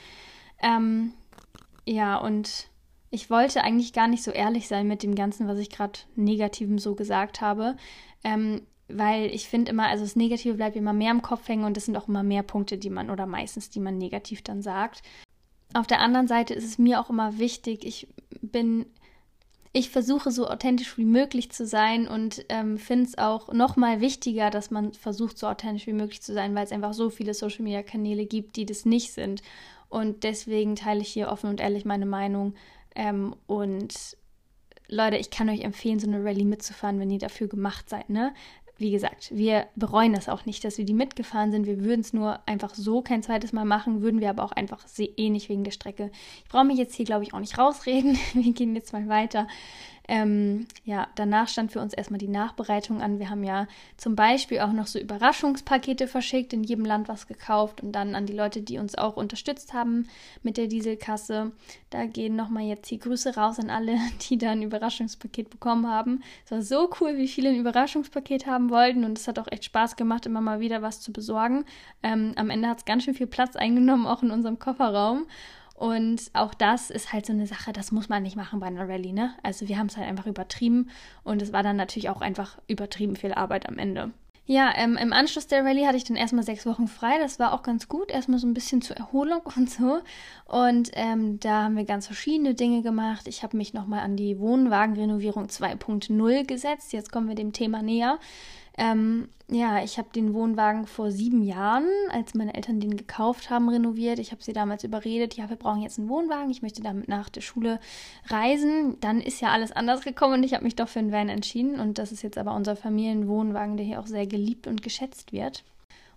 [0.62, 1.14] Ähm,
[1.86, 2.70] ja, und
[3.12, 6.80] ich wollte eigentlich gar nicht so ehrlich sein mit dem Ganzen, was ich gerade Negativem
[6.80, 7.76] so gesagt habe.
[8.24, 11.78] Ähm, weil ich finde immer, also das Negative bleibt immer mehr im Kopf hängen und
[11.78, 15.02] es sind auch immer mehr Punkte, die man oder meistens, die man negativ dann sagt.
[15.74, 18.08] Auf der anderen Seite ist es mir auch immer wichtig, ich
[18.42, 18.86] bin,
[19.72, 24.50] ich versuche so authentisch wie möglich zu sein und ähm, finde es auch nochmal wichtiger,
[24.50, 27.64] dass man versucht, so authentisch wie möglich zu sein, weil es einfach so viele Social
[27.64, 29.42] Media Kanäle gibt, die das nicht sind.
[29.88, 32.56] Und deswegen teile ich hier offen und ehrlich meine Meinung.
[32.96, 34.18] Ähm, und
[34.88, 38.34] Leute, ich kann euch empfehlen, so eine Rallye mitzufahren, wenn ihr dafür gemacht seid, ne?
[38.82, 41.68] wie gesagt, wir bereuen das auch nicht, dass wir die mitgefahren sind.
[41.68, 44.86] Wir würden es nur einfach so kein zweites Mal machen, würden wir aber auch einfach
[44.98, 46.12] eh nicht wegen der Strecke.
[46.44, 48.18] Ich brauche mich jetzt hier, glaube ich, auch nicht rausreden.
[48.34, 49.48] Wir gehen jetzt mal weiter.
[50.12, 53.20] Ähm, ja, danach stand für uns erstmal die Nachbereitung an.
[53.20, 57.82] Wir haben ja zum Beispiel auch noch so Überraschungspakete verschickt, in jedem Land was gekauft
[57.82, 60.10] und dann an die Leute, die uns auch unterstützt haben
[60.44, 61.54] mit der Dieselkasse.
[61.92, 63.96] Da gehen nochmal jetzt die Grüße raus an alle,
[64.30, 66.22] die da ein Überraschungspaket bekommen haben.
[66.44, 69.64] Es war so cool, wie viele ein Überraschungspaket haben wollten und es hat auch echt
[69.64, 71.64] Spaß gemacht, immer mal wieder was zu besorgen.
[72.04, 75.26] Ähm, am Ende hat es ganz schön viel Platz eingenommen, auch in unserem Kofferraum.
[75.82, 78.88] Und auch das ist halt so eine Sache, das muss man nicht machen bei einer
[78.88, 79.34] Rallye, ne?
[79.42, 80.92] Also wir haben es halt einfach übertrieben
[81.24, 84.12] und es war dann natürlich auch einfach übertrieben viel Arbeit am Ende.
[84.46, 87.18] Ja, ähm, im Anschluss der Rallye hatte ich dann erstmal sechs Wochen frei.
[87.18, 88.12] Das war auch ganz gut.
[88.12, 90.02] Erstmal so ein bisschen zur Erholung und so.
[90.46, 93.28] Und ähm, da haben wir ganz verschiedene Dinge gemacht.
[93.28, 96.94] Ich habe mich nochmal an die Wohnwagenrenovierung 2.0 gesetzt.
[96.94, 98.20] Jetzt kommen wir dem Thema näher.
[98.78, 103.68] Ähm, ja, ich habe den Wohnwagen vor sieben Jahren, als meine Eltern den gekauft haben,
[103.68, 104.18] renoviert.
[104.18, 107.28] Ich habe sie damals überredet, ja, wir brauchen jetzt einen Wohnwagen, ich möchte damit nach
[107.28, 107.82] der Schule
[108.28, 108.98] reisen.
[109.02, 111.82] Dann ist ja alles anders gekommen und ich habe mich doch für einen Van entschieden.
[111.82, 115.66] Und das ist jetzt aber unser Familienwohnwagen, der hier auch sehr geliebt und geschätzt wird.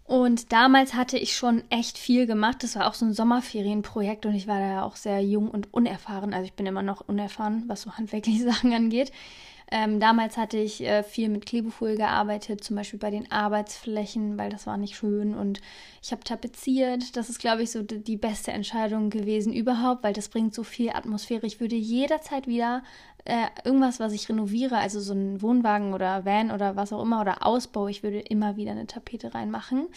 [0.06, 2.62] Und damals hatte ich schon echt viel gemacht.
[2.62, 6.34] Das war auch so ein Sommerferienprojekt und ich war da auch sehr jung und unerfahren.
[6.34, 9.10] Also ich bin immer noch unerfahren, was so handwerkliche Sachen angeht.
[9.70, 14.50] Ähm, damals hatte ich äh, viel mit Klebefolie gearbeitet, zum Beispiel bei den Arbeitsflächen, weil
[14.50, 15.34] das war nicht schön.
[15.34, 15.60] Und
[16.02, 17.16] ich habe tapeziert.
[17.16, 20.62] Das ist, glaube ich, so die, die beste Entscheidung gewesen überhaupt, weil das bringt so
[20.62, 21.46] viel Atmosphäre.
[21.46, 22.82] Ich würde jederzeit wieder
[23.24, 27.20] äh, irgendwas, was ich renoviere, also so ein Wohnwagen oder Van oder was auch immer
[27.20, 29.88] oder Ausbau, ich würde immer wieder eine Tapete reinmachen,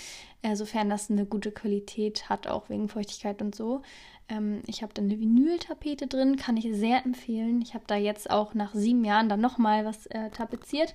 [0.42, 3.82] äh, sofern das eine gute Qualität hat, auch wegen Feuchtigkeit und so.
[4.30, 7.62] Ähm, ich habe da eine Vinyltapete drin, kann ich sehr empfehlen.
[7.62, 10.94] Ich habe da jetzt auch nach sieben Jahren dann nochmal was äh, tapeziert.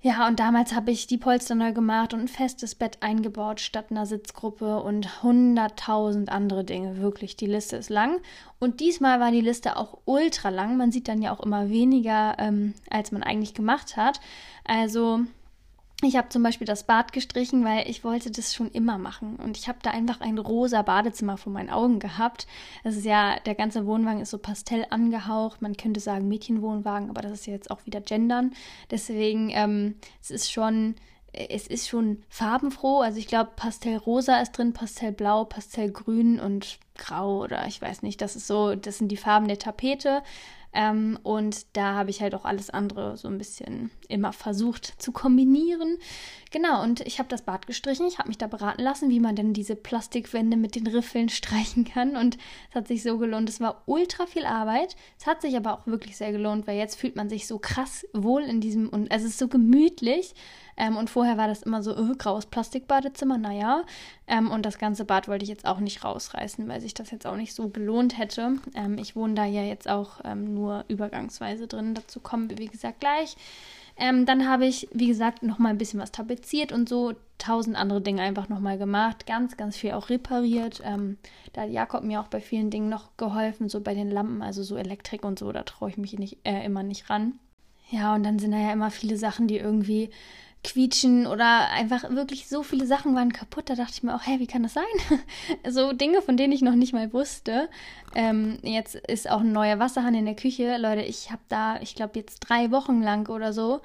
[0.00, 3.86] Ja, und damals habe ich die Polster neu gemacht und ein festes Bett eingebaut statt
[3.90, 6.98] einer Sitzgruppe und hunderttausend andere Dinge.
[6.98, 8.20] Wirklich, die Liste ist lang.
[8.60, 10.76] Und diesmal war die Liste auch ultra lang.
[10.76, 14.20] Man sieht dann ja auch immer weniger, ähm, als man eigentlich gemacht hat.
[14.64, 15.22] Also
[16.02, 19.34] ich habe zum Beispiel das Bad gestrichen, weil ich wollte das schon immer machen.
[19.36, 22.46] Und ich habe da einfach ein rosa Badezimmer vor meinen Augen gehabt.
[22.84, 25.60] Das ist ja, der ganze Wohnwagen ist so pastell angehaucht.
[25.60, 28.52] Man könnte sagen Mädchenwohnwagen, aber das ist ja jetzt auch wieder Gendern.
[28.92, 30.94] Deswegen, ähm, es ist schon,
[31.32, 33.00] es ist schon farbenfroh.
[33.00, 38.20] Also ich glaube, Pastellrosa ist drin, Pastellblau, Pastellgrün und Grau oder ich weiß nicht.
[38.20, 40.22] Das ist so, das sind die Farben der Tapete.
[40.72, 45.12] Ähm, und da habe ich halt auch alles andere so ein bisschen immer versucht zu
[45.12, 45.98] kombinieren.
[46.50, 48.06] Genau, und ich habe das Bad gestrichen.
[48.06, 51.84] Ich habe mich da beraten lassen, wie man denn diese Plastikwände mit den Riffeln streichen
[51.84, 52.16] kann.
[52.16, 52.38] Und
[52.70, 53.48] es hat sich so gelohnt.
[53.48, 54.96] Es war ultra viel Arbeit.
[55.18, 58.06] Es hat sich aber auch wirklich sehr gelohnt, weil jetzt fühlt man sich so krass
[58.12, 60.34] wohl in diesem und es ist so gemütlich.
[60.78, 63.82] Ähm, und vorher war das immer so, öh, graues Plastikbadezimmer, naja.
[64.28, 67.26] Ähm, und das ganze Bad wollte ich jetzt auch nicht rausreißen, weil sich das jetzt
[67.26, 68.58] auch nicht so gelohnt hätte.
[68.74, 71.94] Ähm, ich wohne da ja jetzt auch ähm, nur übergangsweise drin.
[71.94, 73.36] Dazu kommen wir, wie gesagt, gleich.
[73.98, 77.76] Ähm, dann habe ich, wie gesagt, noch mal ein bisschen was tapeziert und so tausend
[77.76, 79.26] andere Dinge einfach noch mal gemacht.
[79.26, 80.80] Ganz, ganz viel auch repariert.
[80.84, 81.18] Ähm,
[81.52, 84.62] da hat Jakob mir auch bei vielen Dingen noch geholfen, so bei den Lampen, also
[84.62, 85.50] so Elektrik und so.
[85.50, 87.34] Da traue ich mich nicht, äh, immer nicht ran.
[87.90, 90.10] Ja, und dann sind da ja immer viele Sachen, die irgendwie
[90.64, 93.70] quietschen oder einfach wirklich so viele Sachen waren kaputt.
[93.70, 94.84] Da dachte ich mir auch, hä, wie kann das sein?
[95.68, 97.68] so Dinge, von denen ich noch nicht mal wusste.
[98.14, 100.76] Ähm, jetzt ist auch ein neuer Wasserhahn in der Küche.
[100.78, 103.80] Leute, ich habe da, ich glaube, jetzt drei Wochen lang oder so.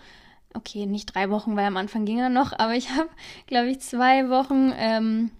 [0.56, 3.10] Okay, nicht drei Wochen, weil am Anfang ging er noch, aber ich habe,
[3.48, 5.32] glaube ich, zwei Wochen ähm,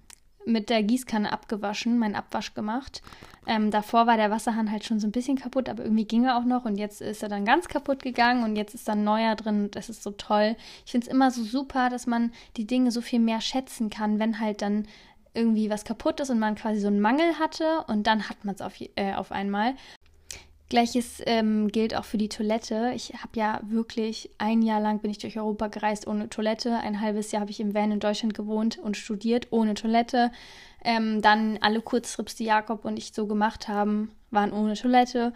[0.46, 3.02] mit der Gießkanne abgewaschen, meinen Abwasch gemacht.
[3.46, 6.38] Ähm, davor war der Wasserhahn halt schon so ein bisschen kaputt, aber irgendwie ging er
[6.38, 9.36] auch noch und jetzt ist er dann ganz kaputt gegangen und jetzt ist dann neuer
[9.36, 10.56] drin und das ist so toll.
[10.86, 14.20] Ich finde es immer so super, dass man die Dinge so viel mehr schätzen kann,
[14.20, 14.88] wenn halt dann
[15.34, 18.56] irgendwie was kaputt ist und man quasi so einen Mangel hatte und dann hat man
[18.56, 19.74] es auf, äh, auf einmal.
[20.74, 22.94] Gleiches ähm, gilt auch für die Toilette.
[22.96, 26.80] Ich habe ja wirklich ein Jahr lang bin ich durch Europa gereist ohne Toilette.
[26.80, 30.32] Ein halbes Jahr habe ich im Van in Deutschland gewohnt und studiert ohne Toilette.
[30.84, 35.34] Ähm, dann alle Kurztrips, die Jakob und ich so gemacht haben, waren ohne Toilette.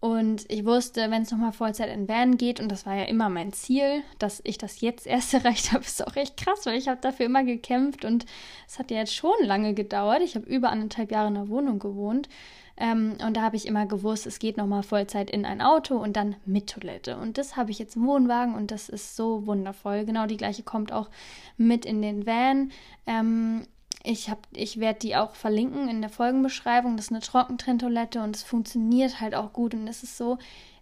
[0.00, 3.28] Und ich wusste, wenn es nochmal Vollzeit in Van geht, und das war ja immer
[3.28, 6.88] mein Ziel, dass ich das jetzt erst erreicht habe, ist auch echt krass, weil ich
[6.88, 8.26] habe dafür immer gekämpft und
[8.66, 10.22] es hat ja jetzt schon lange gedauert.
[10.24, 12.28] Ich habe über anderthalb Jahre in der Wohnung gewohnt.
[12.80, 16.16] Ähm, und da habe ich immer gewusst, es geht nochmal Vollzeit in ein Auto und
[16.16, 17.18] dann mit Toilette.
[17.18, 20.06] Und das habe ich jetzt im Wohnwagen und das ist so wundervoll.
[20.06, 21.10] Genau die gleiche kommt auch
[21.58, 22.72] mit in den Van.
[23.06, 23.66] Ähm,
[24.02, 26.96] ich, ich werde die auch verlinken in der Folgenbeschreibung.
[26.96, 29.74] Das ist eine Trockentrenntoilette und es funktioniert halt auch gut.
[29.74, 30.38] Und es ist so,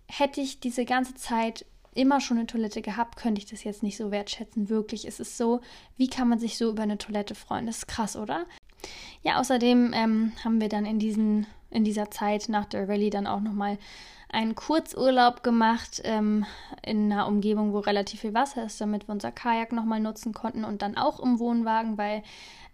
[0.06, 3.96] hätte ich diese ganze Zeit immer schon eine Toilette gehabt, könnte ich das jetzt nicht
[3.96, 4.68] so wertschätzen.
[4.68, 5.60] Wirklich, es ist so,
[5.96, 7.66] wie kann man sich so über eine Toilette freuen?
[7.66, 8.46] Das ist krass, oder?
[9.22, 13.26] Ja, außerdem ähm, haben wir dann in, diesen, in dieser Zeit nach der Rallye dann
[13.26, 13.78] auch nochmal
[14.30, 16.44] einen Kurzurlaub gemacht ähm,
[16.84, 20.64] in einer Umgebung, wo relativ viel Wasser ist, damit wir unser Kajak nochmal nutzen konnten
[20.64, 22.22] und dann auch im Wohnwagen, weil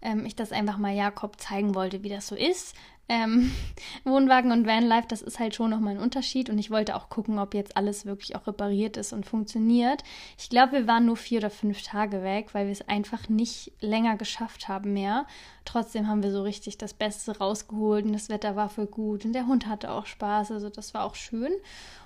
[0.01, 2.75] ähm, ich das einfach mal Jakob zeigen wollte, wie das so ist,
[3.07, 3.51] ähm,
[4.03, 7.39] Wohnwagen und Vanlife, das ist halt schon nochmal ein Unterschied und ich wollte auch gucken,
[7.39, 10.03] ob jetzt alles wirklich auch repariert ist und funktioniert.
[10.37, 13.71] Ich glaube, wir waren nur vier oder fünf Tage weg, weil wir es einfach nicht
[13.79, 15.25] länger geschafft haben mehr.
[15.65, 19.33] Trotzdem haben wir so richtig das Beste rausgeholt und das Wetter war voll gut und
[19.33, 21.51] der Hund hatte auch Spaß, also das war auch schön.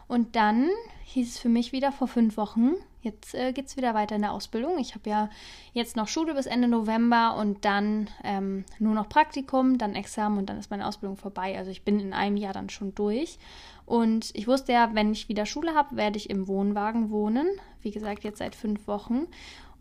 [0.07, 0.69] Und dann
[1.03, 4.21] hieß es für mich wieder vor fünf Wochen, jetzt äh, geht es wieder weiter in
[4.21, 4.79] der Ausbildung.
[4.79, 5.29] Ich habe ja
[5.73, 10.49] jetzt noch Schule bis Ende November und dann ähm, nur noch Praktikum, dann Examen und
[10.49, 11.57] dann ist meine Ausbildung vorbei.
[11.57, 13.37] Also ich bin in einem Jahr dann schon durch.
[13.85, 17.47] Und ich wusste ja, wenn ich wieder Schule habe, werde ich im Wohnwagen wohnen.
[17.81, 19.27] Wie gesagt, jetzt seit fünf Wochen.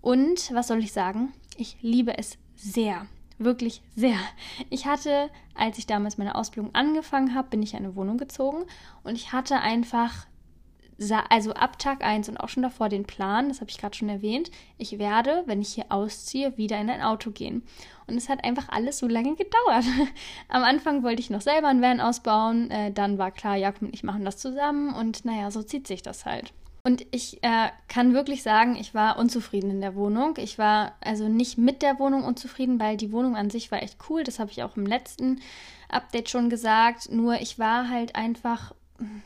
[0.00, 1.32] Und was soll ich sagen?
[1.56, 3.06] Ich liebe es sehr
[3.38, 4.18] wirklich sehr.
[4.70, 8.64] Ich hatte, als ich damals meine Ausbildung angefangen habe, bin ich in eine Wohnung gezogen
[9.04, 10.26] und ich hatte einfach,
[11.28, 14.08] also ab Tag 1 und auch schon davor den Plan, das habe ich gerade schon
[14.08, 17.62] erwähnt, ich werde, wenn ich hier ausziehe, wieder in ein Auto gehen.
[18.06, 19.84] Und es hat einfach alles so lange gedauert.
[20.48, 23.94] Am Anfang wollte ich noch selber einen Van ausbauen, äh, dann war klar, Jakob und
[23.94, 26.52] ich machen das zusammen und naja, so zieht sich das halt.
[26.88, 30.38] Und ich äh, kann wirklich sagen, ich war unzufrieden in der Wohnung.
[30.38, 33.98] Ich war also nicht mit der Wohnung unzufrieden, weil die Wohnung an sich war echt
[34.08, 34.24] cool.
[34.24, 35.42] Das habe ich auch im letzten
[35.90, 37.12] Update schon gesagt.
[37.12, 38.72] Nur ich war halt einfach,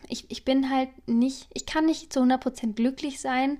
[0.09, 3.59] ich, ich bin halt nicht, ich kann nicht zu 100% glücklich sein.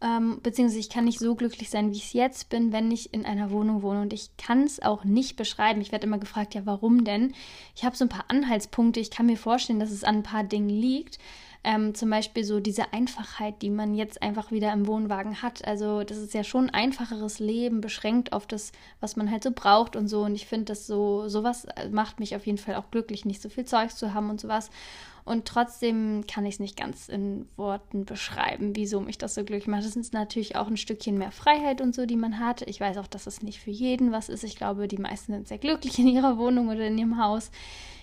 [0.00, 3.14] Ähm, beziehungsweise ich kann nicht so glücklich sein, wie ich es jetzt bin, wenn ich
[3.14, 4.02] in einer Wohnung wohne.
[4.02, 5.80] Und ich kann es auch nicht beschreiben.
[5.80, 7.34] Ich werde immer gefragt, ja, warum denn?
[7.76, 8.98] Ich habe so ein paar Anhaltspunkte.
[8.98, 11.20] Ich kann mir vorstellen, dass es an ein paar Dingen liegt.
[11.70, 15.66] Ähm, zum Beispiel so diese Einfachheit, die man jetzt einfach wieder im Wohnwagen hat.
[15.66, 19.50] Also das ist ja schon ein einfacheres Leben, beschränkt auf das, was man halt so
[19.50, 20.22] braucht und so.
[20.22, 23.50] Und ich finde, dass so sowas macht mich auf jeden Fall auch glücklich, nicht so
[23.50, 24.70] viel Zeug zu haben und sowas.
[25.26, 29.66] Und trotzdem kann ich es nicht ganz in Worten beschreiben, wieso mich das so glücklich
[29.66, 29.84] macht.
[29.84, 32.62] Das ist natürlich auch ein Stückchen mehr Freiheit und so, die man hat.
[32.62, 34.42] Ich weiß auch, dass es nicht für jeden was ist.
[34.42, 37.50] Ich glaube, die meisten sind sehr glücklich in ihrer Wohnung oder in ihrem Haus.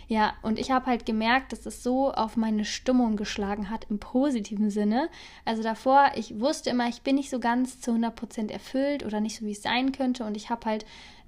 [0.07, 3.99] Ja, und ich habe halt gemerkt, dass es so auf meine Stimmung geschlagen hat im
[3.99, 5.09] positiven Sinne.
[5.45, 9.37] Also davor, ich wusste immer, ich bin nicht so ganz zu 100% erfüllt oder nicht
[9.37, 10.23] so, wie es sein könnte.
[10.23, 10.85] Und ich habe halt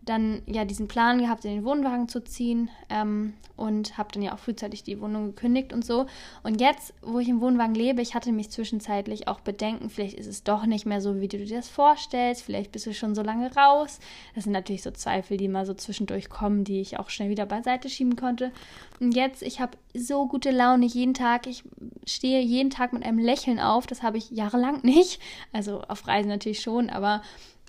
[0.09, 4.33] dann ja diesen Plan gehabt, in den Wohnwagen zu ziehen ähm, und habe dann ja
[4.33, 6.05] auch frühzeitig die Wohnung gekündigt und so.
[6.43, 10.27] Und jetzt, wo ich im Wohnwagen lebe, ich hatte mich zwischenzeitlich auch Bedenken, vielleicht ist
[10.27, 13.21] es doch nicht mehr so, wie du dir das vorstellst, vielleicht bist du schon so
[13.21, 13.99] lange raus.
[14.35, 17.45] Das sind natürlich so Zweifel, die mal so zwischendurch kommen, die ich auch schnell wieder
[17.45, 18.51] beiseite schieben konnte.
[18.99, 21.47] Und jetzt, ich habe so gute Laune jeden Tag.
[21.47, 21.63] Ich
[22.05, 23.87] stehe jeden Tag mit einem Lächeln auf.
[23.87, 25.19] Das habe ich jahrelang nicht.
[25.51, 27.21] Also auf Reisen natürlich schon, aber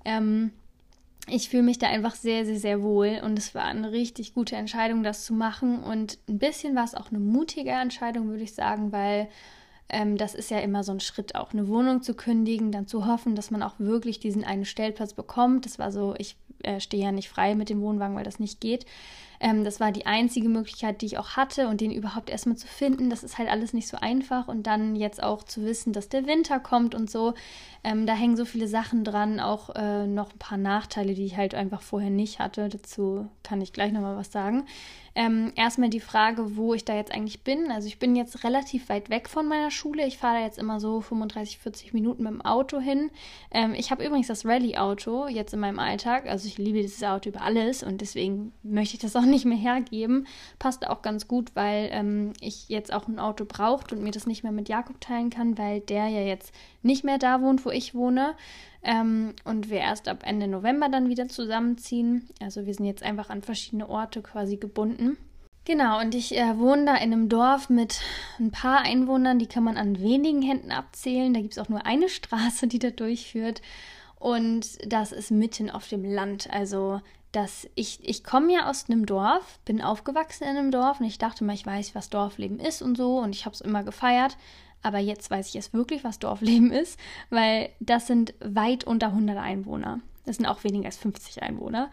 [0.05, 0.53] ähm,
[1.30, 4.56] ich fühle mich da einfach sehr, sehr, sehr wohl und es war eine richtig gute
[4.56, 5.82] Entscheidung, das zu machen.
[5.82, 9.28] Und ein bisschen war es auch eine mutige Entscheidung, würde ich sagen, weil
[9.88, 13.06] ähm, das ist ja immer so ein Schritt, auch eine Wohnung zu kündigen, dann zu
[13.06, 15.64] hoffen, dass man auch wirklich diesen einen Stellplatz bekommt.
[15.64, 18.60] Das war so, ich äh, stehe ja nicht frei mit dem Wohnwagen, weil das nicht
[18.60, 18.84] geht.
[19.40, 22.66] Ähm, das war die einzige Möglichkeit, die ich auch hatte und den überhaupt erstmal zu
[22.66, 23.11] finden.
[23.11, 26.27] Das ist halt alles nicht so einfach und dann jetzt auch zu wissen, dass der
[26.27, 27.35] Winter kommt und so.
[27.85, 31.37] Ähm, da hängen so viele Sachen dran, auch äh, noch ein paar Nachteile, die ich
[31.37, 32.68] halt einfach vorher nicht hatte.
[32.68, 34.64] Dazu kann ich gleich nochmal was sagen.
[35.14, 37.72] Ähm, erstmal die Frage, wo ich da jetzt eigentlich bin.
[37.72, 40.07] Also ich bin jetzt relativ weit weg von meiner Schule.
[40.07, 43.11] Ich fahre da jetzt immer so 35, 40 Minuten mit dem Auto hin.
[43.51, 46.27] Ähm, ich habe übrigens das Rallye-Auto jetzt in meinem Alltag.
[46.27, 49.56] Also ich liebe dieses Auto über alles und deswegen möchte ich das auch nicht mehr
[49.56, 50.26] hergeben.
[50.58, 54.26] Passt auch ganz gut, weil ähm, ich jetzt auch ein Auto braucht und mir das
[54.26, 57.70] nicht mehr mit Jakob teilen kann, weil der ja jetzt nicht mehr da wohnt, wo
[57.70, 58.34] ich wohne.
[58.82, 62.28] Ähm, und wir erst ab Ende November dann wieder zusammenziehen.
[62.40, 65.16] Also wir sind jetzt einfach an verschiedene Orte quasi gebunden.
[65.68, 68.00] Genau, und ich äh, wohne da in einem Dorf mit
[68.38, 71.34] ein paar Einwohnern, die kann man an wenigen Händen abzählen.
[71.34, 73.60] Da gibt es auch nur eine Straße, die da durchführt.
[74.18, 76.48] Und das ist mitten auf dem Land.
[76.50, 81.06] Also dass ich, ich komme ja aus einem Dorf, bin aufgewachsen in einem Dorf und
[81.06, 83.82] ich dachte mal, ich weiß, was Dorfleben ist und so und ich habe es immer
[83.84, 84.36] gefeiert.
[84.82, 86.98] Aber jetzt weiß ich es wirklich, was Dorfleben ist,
[87.30, 90.00] weil das sind weit unter 100 Einwohner.
[90.24, 91.90] Das sind auch weniger als 50 Einwohner.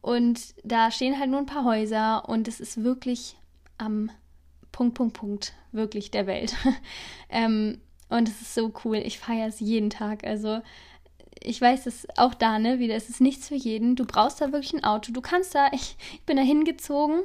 [0.00, 3.36] Und da stehen halt nur ein paar Häuser und es ist wirklich
[3.78, 4.10] am
[4.72, 6.54] Punkt, Punkt, Punkt, wirklich der Welt.
[7.28, 8.96] ähm, und es ist so cool.
[8.96, 10.24] Ich feiere es jeden Tag.
[10.24, 10.60] Also
[11.42, 13.96] ich weiß es auch da, ne, wieder, es ist nichts für jeden.
[13.96, 15.12] Du brauchst da wirklich ein Auto.
[15.12, 17.22] Du kannst da, ich, ich bin da hingezogen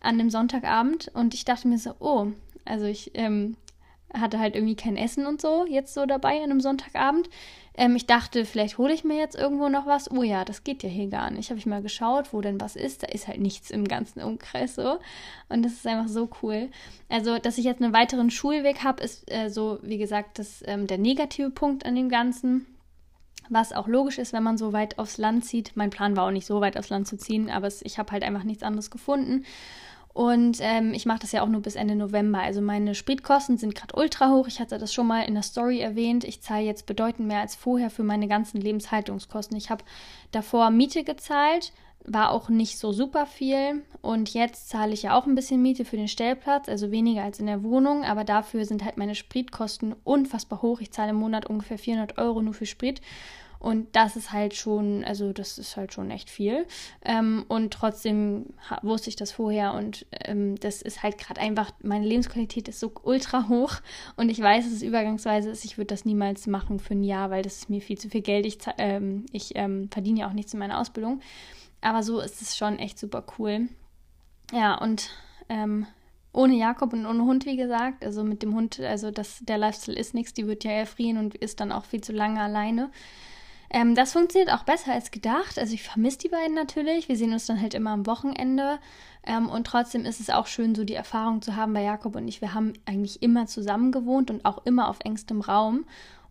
[0.00, 2.28] an dem Sonntagabend und ich dachte mir so, oh,
[2.64, 3.56] also ich ähm,
[4.12, 7.28] hatte halt irgendwie kein Essen und so jetzt so dabei an einem Sonntagabend.
[7.76, 10.10] Ähm, ich dachte, vielleicht hole ich mir jetzt irgendwo noch was.
[10.10, 11.50] Oh ja, das geht ja hier gar nicht.
[11.50, 13.02] Habe ich mal geschaut, wo denn was ist.
[13.02, 14.98] Da ist halt nichts im ganzen Umkreis so.
[15.48, 16.70] Und das ist einfach so cool.
[17.08, 20.86] Also, dass ich jetzt einen weiteren Schulweg habe, ist äh, so, wie gesagt, das, ähm,
[20.86, 22.66] der negative Punkt an dem Ganzen.
[23.48, 25.72] Was auch logisch ist, wenn man so weit aufs Land zieht.
[25.74, 28.12] Mein Plan war auch nicht so weit aufs Land zu ziehen, aber es, ich habe
[28.12, 29.44] halt einfach nichts anderes gefunden.
[30.16, 32.40] Und ähm, ich mache das ja auch nur bis Ende November.
[32.40, 34.48] Also meine Spritkosten sind gerade ultra hoch.
[34.48, 36.24] Ich hatte das schon mal in der Story erwähnt.
[36.24, 39.58] Ich zahle jetzt bedeutend mehr als vorher für meine ganzen Lebenshaltungskosten.
[39.58, 39.84] Ich habe
[40.30, 41.74] davor Miete gezahlt,
[42.06, 43.82] war auch nicht so super viel.
[44.00, 47.40] Und jetzt zahle ich ja auch ein bisschen Miete für den Stellplatz, also weniger als
[47.40, 48.04] in der Wohnung.
[48.04, 50.80] Aber dafür sind halt meine Spritkosten unfassbar hoch.
[50.80, 53.00] Ich zahle im Monat ungefähr 400 Euro nur für Sprit.
[53.58, 56.66] Und das ist halt schon, also das ist halt schon echt viel.
[57.04, 58.46] Ähm, und trotzdem
[58.82, 62.92] wusste ich das vorher und ähm, das ist halt gerade einfach, meine Lebensqualität ist so
[63.02, 63.76] ultra hoch
[64.16, 65.64] und ich weiß, dass es übergangsweise ist.
[65.64, 68.22] Ich würde das niemals machen für ein Jahr, weil das ist mir viel zu viel
[68.22, 68.46] Geld.
[68.46, 71.20] Ich, ähm, ich ähm, verdiene ja auch nichts in meiner Ausbildung.
[71.80, 73.68] Aber so ist es schon echt super cool.
[74.52, 75.10] Ja, und
[75.48, 75.86] ähm,
[76.32, 78.04] ohne Jakob und ohne Hund, wie gesagt.
[78.04, 81.34] Also mit dem Hund, also das, der Lifestyle ist nichts, die wird ja erfrieren und
[81.34, 82.90] ist dann auch viel zu lange alleine.
[83.70, 85.58] Ähm, das funktioniert auch besser als gedacht.
[85.58, 87.08] Also ich vermisse die beiden natürlich.
[87.08, 88.78] Wir sehen uns dann halt immer am Wochenende.
[89.24, 92.28] Ähm, und trotzdem ist es auch schön, so die Erfahrung zu haben bei Jakob und
[92.28, 92.40] ich.
[92.40, 95.84] Wir haben eigentlich immer zusammen gewohnt und auch immer auf engstem Raum.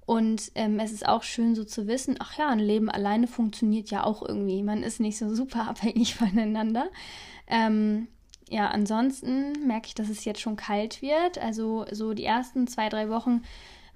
[0.06, 3.90] Und ähm, es ist auch schön so zu wissen, ach ja, ein Leben alleine funktioniert
[3.90, 4.62] ja auch irgendwie.
[4.62, 6.90] Man ist nicht so super abhängig voneinander.
[7.48, 8.08] Ähm,
[8.50, 11.40] ja, ansonsten merke ich, dass es jetzt schon kalt wird.
[11.40, 13.42] Also so die ersten zwei, drei Wochen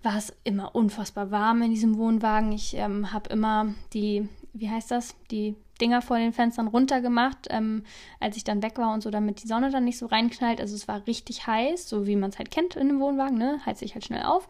[0.02, 2.52] war es immer unfassbar warm in diesem Wohnwagen.
[2.52, 7.83] Ich ähm, habe immer die, wie heißt das, die Dinger vor den Fenstern runtergemacht, ähm,
[8.19, 10.59] als ich dann weg war und so, damit die Sonne dann nicht so reinknallt.
[10.59, 13.59] Also es war richtig heiß, so wie man es halt kennt in einem Wohnwagen, ne?
[13.65, 14.47] Heizt sich halt schnell auf.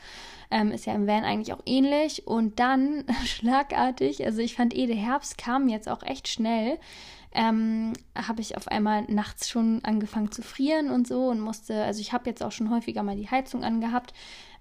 [0.51, 2.27] Ähm, ist ja im Van eigentlich auch ähnlich.
[2.27, 6.79] Und dann schlagartig, also ich fand eh, der Herbst kam jetzt auch echt schnell.
[7.31, 12.01] Ähm, habe ich auf einmal nachts schon angefangen zu frieren und so und musste, also
[12.01, 14.13] ich habe jetzt auch schon häufiger mal die Heizung angehabt,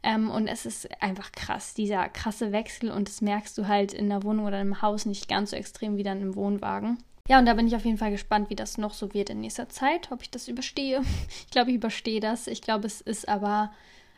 [0.03, 2.91] ähm, und es ist einfach krass, dieser krasse Wechsel.
[2.91, 5.97] Und das merkst du halt in der Wohnung oder im Haus nicht ganz so extrem
[5.97, 6.99] wie dann im Wohnwagen.
[7.29, 9.41] Ja, und da bin ich auf jeden Fall gespannt, wie das noch so wird in
[9.41, 11.03] nächster Zeit, ob ich das überstehe.
[11.47, 12.47] Ich glaube, ich überstehe das.
[12.47, 13.73] Ich glaube, es ist aber,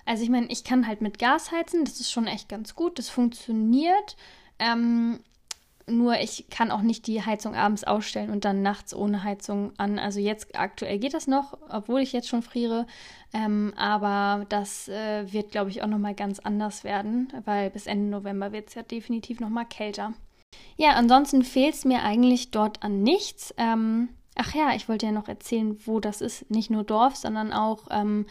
[0.05, 2.99] also ich meine, ich kann halt mit Gas heizen, das ist schon echt ganz gut,
[2.99, 4.17] das funktioniert.
[4.59, 5.21] Ähm,
[5.91, 9.99] nur ich kann auch nicht die Heizung abends ausstellen und dann nachts ohne Heizung an.
[9.99, 12.87] Also jetzt aktuell geht das noch, obwohl ich jetzt schon friere.
[13.33, 18.11] Ähm, aber das äh, wird, glaube ich, auch nochmal ganz anders werden, weil bis Ende
[18.11, 20.15] November wird es ja definitiv nochmal kälter.
[20.77, 23.55] Ja, ansonsten fehlt es mir eigentlich dort an nichts.
[23.57, 26.51] Ähm, ach ja, ich wollte ja noch erzählen, wo das ist.
[26.51, 28.27] Nicht nur Dorf, sondern auch ähm,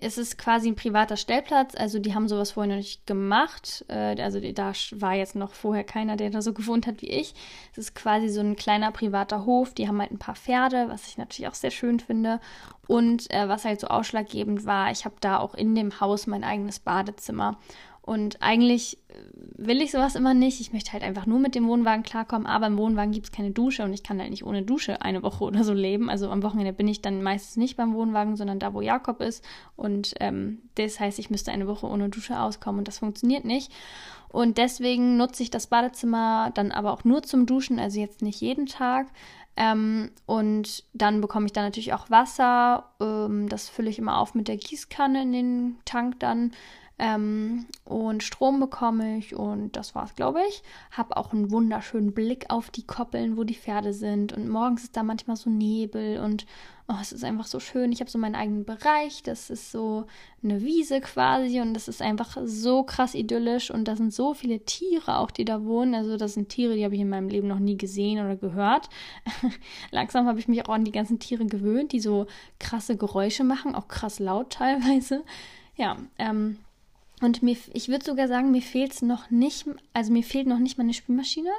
[0.00, 3.84] es ist quasi ein privater Stellplatz, also die haben sowas vorher noch nicht gemacht.
[3.88, 7.34] Äh, also da war jetzt noch vorher keiner, der da so gewohnt hat wie ich.
[7.72, 9.72] Es ist quasi so ein kleiner privater Hof.
[9.72, 12.40] Die haben halt ein paar Pferde, was ich natürlich auch sehr schön finde.
[12.88, 16.44] Und äh, was halt so ausschlaggebend war, ich habe da auch in dem Haus mein
[16.44, 17.56] eigenes Badezimmer.
[18.06, 19.14] Und eigentlich äh,
[19.56, 20.60] will ich sowas immer nicht.
[20.60, 22.46] Ich möchte halt einfach nur mit dem Wohnwagen klarkommen.
[22.46, 25.22] Aber im Wohnwagen gibt es keine Dusche und ich kann halt nicht ohne Dusche eine
[25.22, 26.10] Woche oder so leben.
[26.10, 29.42] Also am Wochenende bin ich dann meistens nicht beim Wohnwagen, sondern da, wo Jakob ist.
[29.74, 33.72] Und ähm, das heißt, ich müsste eine Woche ohne Dusche auskommen und das funktioniert nicht.
[34.28, 38.42] Und deswegen nutze ich das Badezimmer dann aber auch nur zum Duschen, also jetzt nicht
[38.42, 39.06] jeden Tag.
[39.56, 42.90] Ähm, und dann bekomme ich da natürlich auch Wasser.
[43.00, 46.52] Ähm, das fülle ich immer auf mit der Gießkanne in den Tank dann.
[46.96, 50.62] Ähm, und Strom bekomme ich und das war's, glaube ich.
[50.92, 54.32] Habe auch einen wunderschönen Blick auf die Koppeln, wo die Pferde sind.
[54.32, 56.46] Und morgens ist da manchmal so Nebel und
[56.86, 57.90] oh, es ist einfach so schön.
[57.90, 59.24] Ich habe so meinen eigenen Bereich.
[59.24, 60.06] Das ist so
[60.44, 63.72] eine Wiese quasi und das ist einfach so krass idyllisch.
[63.72, 65.96] Und da sind so viele Tiere auch, die da wohnen.
[65.96, 68.88] Also das sind Tiere, die habe ich in meinem Leben noch nie gesehen oder gehört.
[69.90, 72.26] Langsam habe ich mich auch an die ganzen Tiere gewöhnt, die so
[72.60, 75.24] krasse Geräusche machen, auch krass laut teilweise.
[75.76, 76.58] Ja, ähm,
[77.22, 80.78] Und mir, ich würde sogar sagen, mir fehlt noch nicht, also mir fehlt noch nicht
[80.78, 81.52] mal Spülmaschine,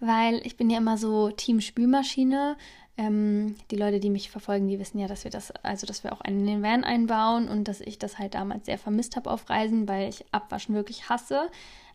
[0.00, 2.56] weil ich bin ja immer so Team Spülmaschine.
[2.96, 6.12] Ähm, die Leute, die mich verfolgen, die wissen ja, dass wir das, also dass wir
[6.12, 9.30] auch einen in den Van einbauen und dass ich das halt damals sehr vermisst habe
[9.30, 11.48] auf Reisen, weil ich Abwaschen wirklich hasse.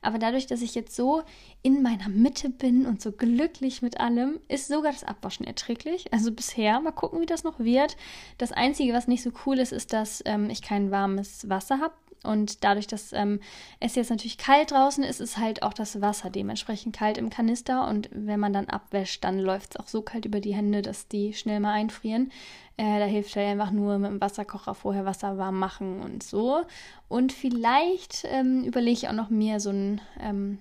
[0.04, 1.24] Aber dadurch, dass ich jetzt so
[1.62, 6.12] in meiner Mitte bin und so glücklich mit allem, ist sogar das Abwaschen erträglich.
[6.14, 7.98] Also bisher, mal gucken, wie das noch wird.
[8.38, 11.94] Das Einzige, was nicht so cool ist, ist, dass ähm, ich kein warmes Wasser habe.
[12.24, 13.42] Und dadurch, dass ähm,
[13.80, 17.88] es jetzt natürlich kalt draußen ist, ist halt auch das Wasser dementsprechend kalt im Kanister.
[17.88, 21.10] Und wenn man dann abwäscht, dann läuft es auch so kalt über die Hände, dass
[21.10, 22.32] die schnell mal einfrieren.
[22.78, 26.62] Äh, da hilft halt einfach nur mit dem Wasserkocher vorher Wasser warm machen und so.
[27.08, 30.58] Und vielleicht ähm, überlege ich auch noch mir so ein ähm,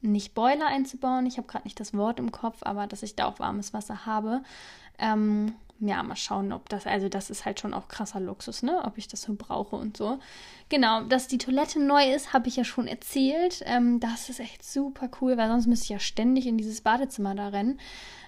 [0.00, 1.26] nicht Boiler einzubauen.
[1.26, 4.06] Ich habe gerade nicht das Wort im Kopf, aber dass ich da auch warmes Wasser
[4.06, 4.42] habe.
[4.98, 8.82] Ähm, ja, mal schauen, ob das, also das ist halt schon auch krasser Luxus, ne?
[8.84, 10.18] Ob ich das so brauche und so.
[10.70, 13.62] Genau, dass die Toilette neu ist, habe ich ja schon erzählt.
[13.66, 17.34] Ähm, das ist echt super cool, weil sonst müsste ich ja ständig in dieses Badezimmer
[17.34, 17.78] da rennen.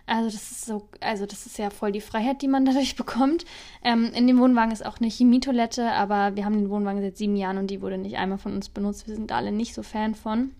[0.08, 3.44] Also das ist so, also das ist ja voll die Freiheit, die man dadurch bekommt.
[3.84, 7.36] Ähm, in dem Wohnwagen ist auch eine Chemietoilette, aber wir haben den Wohnwagen seit sieben
[7.36, 9.06] Jahren und die wurde nicht einmal von uns benutzt.
[9.06, 10.52] Wir sind alle nicht so Fan von.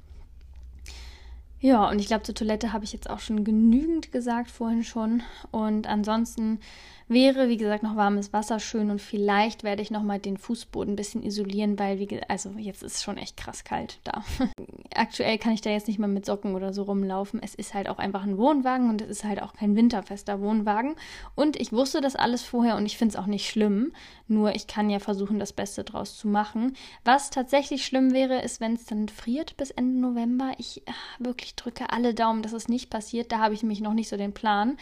[1.61, 5.23] Ja, und ich glaube, zur Toilette habe ich jetzt auch schon genügend gesagt vorhin schon.
[5.51, 6.61] Und ansonsten
[7.09, 10.97] wäre, wie gesagt, noch warmes Wasser schön und vielleicht werde ich nochmal den Fußboden ein
[10.97, 14.25] bisschen isolieren, weil, wie also jetzt ist schon echt krass kalt da.
[14.95, 17.41] Aktuell kann ich da jetzt nicht mehr mit Socken oder so rumlaufen.
[17.43, 20.97] Es ist halt auch einfach ein Wohnwagen und es ist halt auch kein winterfester Wohnwagen.
[21.35, 23.93] Und ich wusste das alles vorher und ich finde es auch nicht schlimm.
[24.27, 26.77] Nur ich kann ja versuchen, das Beste draus zu machen.
[27.05, 30.53] Was tatsächlich schlimm wäre, ist, wenn es dann friert bis Ende November.
[30.59, 33.33] Ich äh, wirklich drücke alle Daumen, dass es nicht passiert.
[33.33, 34.77] Da habe ich nämlich noch nicht so den Plan.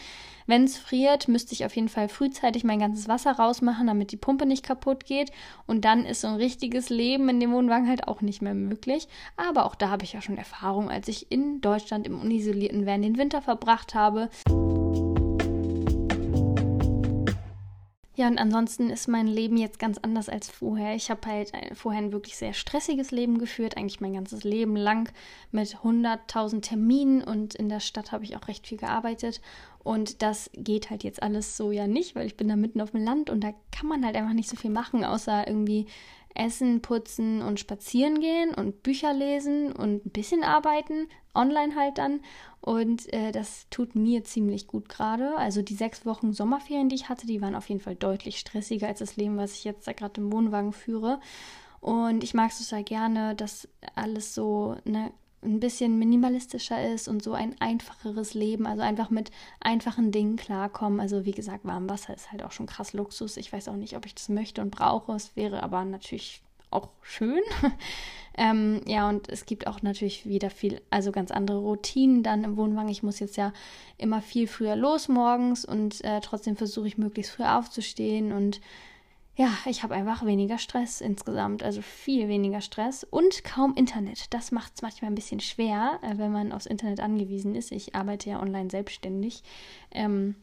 [0.47, 4.17] Wenn es friert, müsste ich auf jeden Fall frühzeitig mein ganzes Wasser rausmachen, damit die
[4.17, 5.31] Pumpe nicht kaputt geht.
[5.67, 9.07] Und dann ist so ein richtiges Leben in dem Wohnwagen halt auch nicht mehr möglich.
[9.35, 13.03] Aber auch da habe ich ja schon Erfahrung, als ich in Deutschland im unisolierten Van
[13.03, 14.29] den Winter verbracht habe.
[18.17, 20.95] Ja, und ansonsten ist mein Leben jetzt ganz anders als vorher.
[20.95, 25.13] Ich habe halt vorher ein wirklich sehr stressiges Leben geführt, eigentlich mein ganzes Leben lang
[25.51, 29.39] mit 100.000 Terminen und in der Stadt habe ich auch recht viel gearbeitet.
[29.83, 32.89] Und das geht halt jetzt alles so ja nicht, weil ich bin da mitten auf
[32.89, 35.85] dem Land und da kann man halt einfach nicht so viel machen, außer irgendwie
[36.37, 42.21] essen, putzen und spazieren gehen und Bücher lesen und ein bisschen arbeiten, online halt dann.
[42.61, 45.37] Und äh, das tut mir ziemlich gut gerade.
[45.37, 48.87] Also die sechs Wochen Sommerferien, die ich hatte, die waren auf jeden Fall deutlich stressiger
[48.87, 51.19] als das Leben, was ich jetzt da gerade im Wohnwagen führe.
[51.79, 55.11] Und ich mag es total gerne, dass alles so ne,
[55.43, 60.99] ein bisschen minimalistischer ist und so ein einfacheres Leben, also einfach mit einfachen Dingen klarkommen.
[60.99, 63.37] Also wie gesagt, warm Wasser ist halt auch schon krass Luxus.
[63.37, 65.13] Ich weiß auch nicht, ob ich das möchte und brauche.
[65.13, 67.41] Es wäre aber natürlich auch schön.
[68.37, 72.57] ähm, ja, und es gibt auch natürlich wieder viel, also ganz andere Routinen dann im
[72.57, 72.89] Wohnwagen.
[72.89, 73.53] Ich muss jetzt ja
[73.97, 78.59] immer viel früher los morgens und äh, trotzdem versuche ich möglichst früh aufzustehen und
[79.37, 84.33] ja, ich habe einfach weniger Stress insgesamt, also viel weniger Stress und kaum Internet.
[84.33, 87.71] Das macht es manchmal ein bisschen schwer, äh, wenn man aufs Internet angewiesen ist.
[87.71, 89.43] Ich arbeite ja online selbstständig.
[89.91, 90.33] Ähm,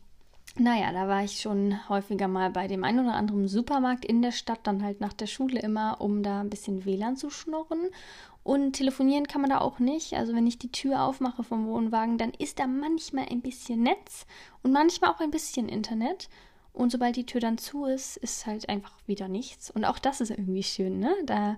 [0.57, 4.31] naja, da war ich schon häufiger mal bei dem einen oder anderen Supermarkt in der
[4.31, 7.89] Stadt, dann halt nach der Schule immer, um da ein bisschen WLAN zu schnorren.
[8.45, 10.15] Und telefonieren kann man da auch nicht.
[10.15, 14.27] Also wenn ich die Tür aufmache vom Wohnwagen, dann ist da manchmal ein bisschen Netz
[14.63, 16.29] und manchmal auch ein bisschen Internet.
[16.75, 19.71] Und sobald die Tür dann zu ist, ist halt einfach wieder nichts.
[19.71, 21.15] Und auch das ist irgendwie schön, ne?
[21.25, 21.57] Da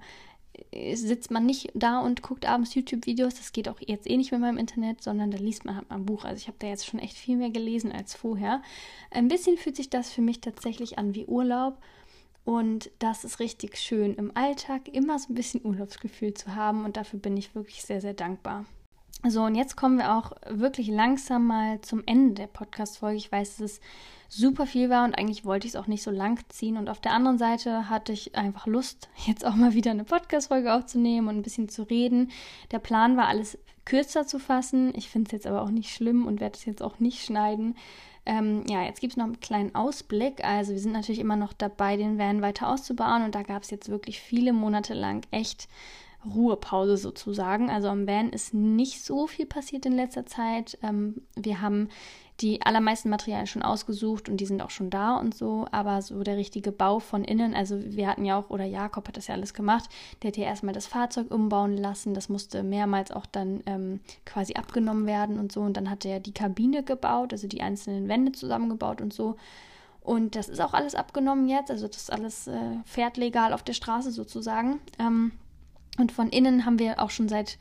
[0.70, 3.34] äh, sitzt man nicht da und guckt abends YouTube-Videos.
[3.34, 5.96] Das geht auch jetzt eh nicht mehr im Internet, sondern da liest man halt mal
[5.96, 6.24] ein Buch.
[6.24, 8.60] Also ich habe da jetzt schon echt viel mehr gelesen als vorher.
[9.10, 11.78] Ein bisschen fühlt sich das für mich tatsächlich an wie Urlaub.
[12.44, 16.84] Und das ist richtig schön, im Alltag immer so ein bisschen Urlaubsgefühl zu haben.
[16.84, 18.66] Und dafür bin ich wirklich sehr, sehr dankbar.
[19.28, 23.16] So, und jetzt kommen wir auch wirklich langsam mal zum Ende der Podcast-Folge.
[23.16, 23.80] Ich weiß, dass es
[24.28, 26.76] super viel war und eigentlich wollte ich es auch nicht so lang ziehen.
[26.76, 30.72] Und auf der anderen Seite hatte ich einfach Lust, jetzt auch mal wieder eine Podcast-Folge
[30.72, 32.30] aufzunehmen und ein bisschen zu reden.
[32.70, 34.92] Der Plan war, alles kürzer zu fassen.
[34.94, 37.76] Ich finde es jetzt aber auch nicht schlimm und werde es jetzt auch nicht schneiden.
[38.26, 40.44] Ähm, ja, jetzt gibt es noch einen kleinen Ausblick.
[40.44, 43.70] Also wir sind natürlich immer noch dabei, den Van weiter auszubauen und da gab es
[43.70, 45.68] jetzt wirklich viele Monate lang echt
[46.34, 47.70] Ruhepause sozusagen.
[47.70, 50.78] Also am Van ist nicht so viel passiert in letzter Zeit.
[50.82, 51.88] Ähm, wir haben
[52.40, 56.22] die allermeisten Materialien schon ausgesucht und die sind auch schon da und so, aber so
[56.22, 59.34] der richtige Bau von innen, also wir hatten ja auch, oder Jakob hat das ja
[59.34, 59.88] alles gemacht,
[60.22, 64.54] der hat ja erstmal das Fahrzeug umbauen lassen, das musste mehrmals auch dann ähm, quasi
[64.54, 68.32] abgenommen werden und so und dann hat er die Kabine gebaut, also die einzelnen Wände
[68.32, 69.36] zusammengebaut und so.
[70.02, 73.72] Und das ist auch alles abgenommen jetzt, also das alles äh, fährt legal auf der
[73.72, 74.78] Straße sozusagen.
[75.00, 75.32] Ähm,
[75.98, 77.58] Und von innen haben wir auch schon seit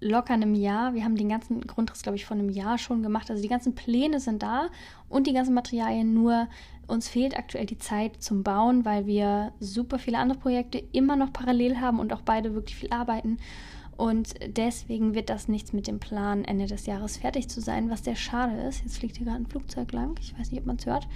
[0.00, 0.94] locker einem Jahr.
[0.94, 3.30] Wir haben den ganzen Grundriss, glaube ich, von einem Jahr schon gemacht.
[3.30, 4.68] Also die ganzen Pläne sind da
[5.08, 6.12] und die ganzen Materialien.
[6.12, 6.48] Nur
[6.86, 11.32] uns fehlt aktuell die Zeit zum Bauen, weil wir super viele andere Projekte immer noch
[11.32, 13.38] parallel haben und auch beide wirklich viel arbeiten.
[13.96, 18.04] Und deswegen wird das nichts mit dem Plan, Ende des Jahres fertig zu sein, was
[18.04, 18.82] sehr schade ist.
[18.82, 20.16] Jetzt fliegt hier gerade ein Flugzeug lang.
[20.20, 21.06] Ich weiß nicht, ob man es hört.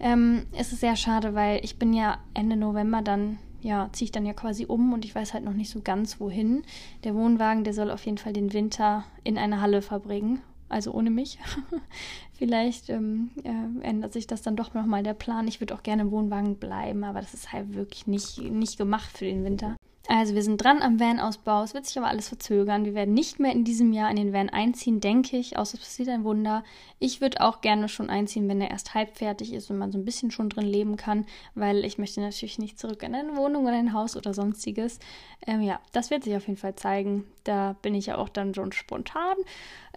[0.00, 4.12] Ähm, es ist sehr schade, weil ich bin ja Ende November dann ja, ziehe ich
[4.12, 6.64] dann ja quasi um und ich weiß halt noch nicht so ganz wohin.
[7.02, 11.08] Der Wohnwagen, der soll auf jeden Fall den Winter in einer Halle verbringen, also ohne
[11.10, 11.38] mich.
[12.34, 15.48] Vielleicht ähm, äh, ändert sich das dann doch nochmal der Plan.
[15.48, 19.16] Ich würde auch gerne im Wohnwagen bleiben, aber das ist halt wirklich nicht, nicht gemacht
[19.16, 19.76] für den Winter.
[20.06, 21.62] Also wir sind dran am Van-Ausbau.
[21.62, 22.84] Es wird sich aber alles verzögern.
[22.84, 25.56] Wir werden nicht mehr in diesem Jahr in den Van einziehen, denke ich.
[25.56, 26.62] Außer es passiert ein Wunder.
[26.98, 29.98] Ich würde auch gerne schon einziehen, wenn er erst halb fertig ist und man so
[29.98, 31.24] ein bisschen schon drin leben kann,
[31.54, 34.98] weil ich möchte natürlich nicht zurück in eine Wohnung oder ein Haus oder sonstiges.
[35.46, 37.24] Ähm, ja, das wird sich auf jeden Fall zeigen.
[37.44, 39.36] Da bin ich ja auch dann schon spontan.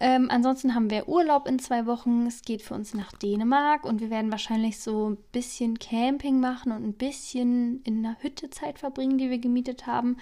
[0.00, 2.26] Ähm, ansonsten haben wir Urlaub in zwei Wochen.
[2.26, 6.70] Es geht für uns nach Dänemark und wir werden wahrscheinlich so ein bisschen Camping machen
[6.70, 10.16] und ein bisschen in einer Hütte Zeit verbringen, die wir gemietet haben.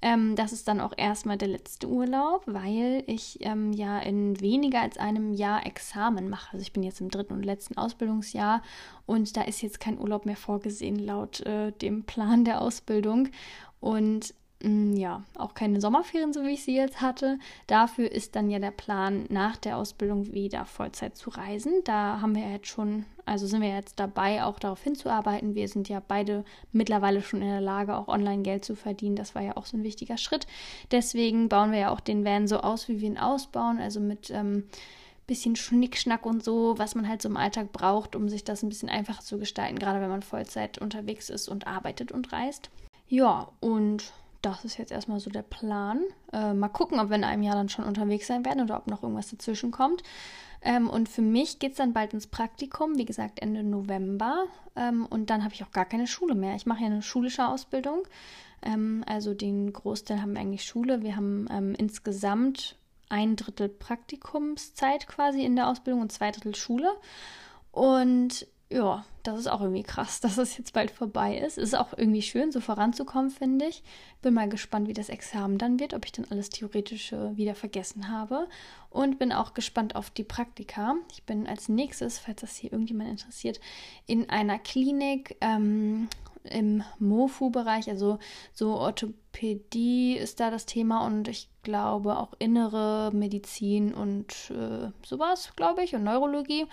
[0.00, 4.80] Ähm, das ist dann auch erstmal der letzte Urlaub, weil ich ähm, ja in weniger
[4.80, 6.52] als einem Jahr Examen mache.
[6.52, 8.62] Also ich bin jetzt im dritten und letzten Ausbildungsjahr
[9.04, 13.28] und da ist jetzt kein Urlaub mehr vorgesehen laut äh, dem Plan der Ausbildung.
[13.80, 17.38] Und ja, auch keine Sommerferien, so wie ich sie jetzt hatte.
[17.68, 21.72] Dafür ist dann ja der Plan, nach der Ausbildung wieder Vollzeit zu reisen.
[21.84, 25.54] Da haben wir jetzt schon, also sind wir jetzt dabei, auch darauf hinzuarbeiten.
[25.54, 29.14] Wir sind ja beide mittlerweile schon in der Lage, auch online Geld zu verdienen.
[29.14, 30.48] Das war ja auch so ein wichtiger Schritt.
[30.90, 33.78] Deswegen bauen wir ja auch den Van so aus, wie wir ihn ausbauen.
[33.78, 34.64] Also mit ähm,
[35.28, 38.70] bisschen Schnickschnack und so, was man halt so im Alltag braucht, um sich das ein
[38.70, 42.70] bisschen einfacher zu gestalten, gerade wenn man Vollzeit unterwegs ist und arbeitet und reist.
[43.08, 44.12] Ja, und
[44.42, 46.02] das ist jetzt erstmal so der Plan.
[46.32, 48.86] Äh, mal gucken, ob wir in einem Jahr dann schon unterwegs sein werden oder ob
[48.86, 50.02] noch irgendwas dazwischen kommt.
[50.62, 54.44] Ähm, und für mich geht es dann bald ins Praktikum, wie gesagt Ende November.
[54.76, 56.56] Ähm, und dann habe ich auch gar keine Schule mehr.
[56.56, 58.02] Ich mache ja eine schulische Ausbildung.
[58.62, 61.02] Ähm, also den Großteil haben wir eigentlich Schule.
[61.02, 62.76] Wir haben ähm, insgesamt
[63.08, 66.90] ein Drittel Praktikumszeit quasi in der Ausbildung und zwei Drittel Schule.
[67.70, 71.58] Und ja, das ist auch irgendwie krass, dass es jetzt bald vorbei ist.
[71.58, 73.82] Ist auch irgendwie schön, so voranzukommen, finde ich.
[74.22, 78.08] Bin mal gespannt, wie das Examen dann wird, ob ich dann alles Theoretische wieder vergessen
[78.08, 78.48] habe.
[78.90, 80.94] Und bin auch gespannt auf die Praktika.
[81.12, 83.60] Ich bin als nächstes, falls das hier irgendjemand interessiert,
[84.06, 86.08] in einer Klinik ähm,
[86.44, 88.18] im MOFU-Bereich, also
[88.52, 88.78] so
[89.38, 95.84] Orthopädie ist da das Thema und ich glaube auch innere Medizin und äh, sowas, glaube
[95.84, 96.66] ich, und Neurologie.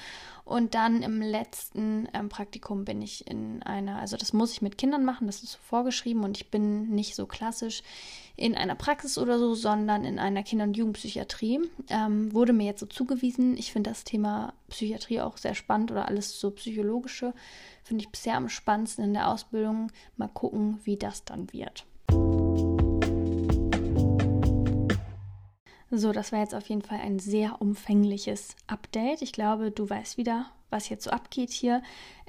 [0.45, 4.77] Und dann im letzten ähm, Praktikum bin ich in einer, also das muss ich mit
[4.77, 7.83] Kindern machen, das ist so vorgeschrieben und ich bin nicht so klassisch
[8.35, 11.59] in einer Praxis oder so, sondern in einer Kinder- und Jugendpsychiatrie.
[11.89, 13.57] Ähm, wurde mir jetzt so zugewiesen.
[13.57, 17.33] Ich finde das Thema Psychiatrie auch sehr spannend oder alles so psychologische
[17.83, 19.91] finde ich bisher am spannendsten in der Ausbildung.
[20.17, 21.85] Mal gucken, wie das dann wird.
[25.91, 29.21] So, das war jetzt auf jeden Fall ein sehr umfängliches Update.
[29.21, 31.83] Ich glaube, du weißt wieder, was jetzt so abgeht hier.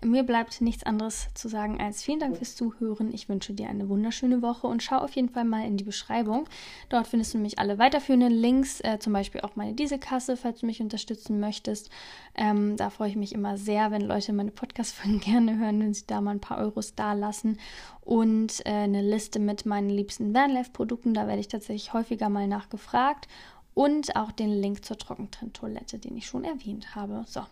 [0.05, 3.15] Mir bleibt nichts anderes zu sagen als vielen Dank fürs Zuhören.
[3.15, 6.47] Ich wünsche dir eine wunderschöne Woche und schau auf jeden Fall mal in die Beschreibung.
[6.91, 10.67] Dort findest du nämlich alle weiterführenden Links, äh, zum Beispiel auch meine Dieselkasse, falls du
[10.67, 11.89] mich unterstützen möchtest.
[12.35, 16.07] Ähm, da freue ich mich immer sehr, wenn Leute meine Podcast-Folgen gerne hören, wenn sie
[16.07, 17.59] da mal ein paar Euros da lassen.
[18.03, 23.29] Und äh, eine Liste mit meinen liebsten Vanlife-Produkten, da werde ich tatsächlich häufiger mal nachgefragt.
[23.73, 27.25] Und auch den Link zur Trockentrenntoilette, den ich schon erwähnt habe.
[27.27, 27.43] So,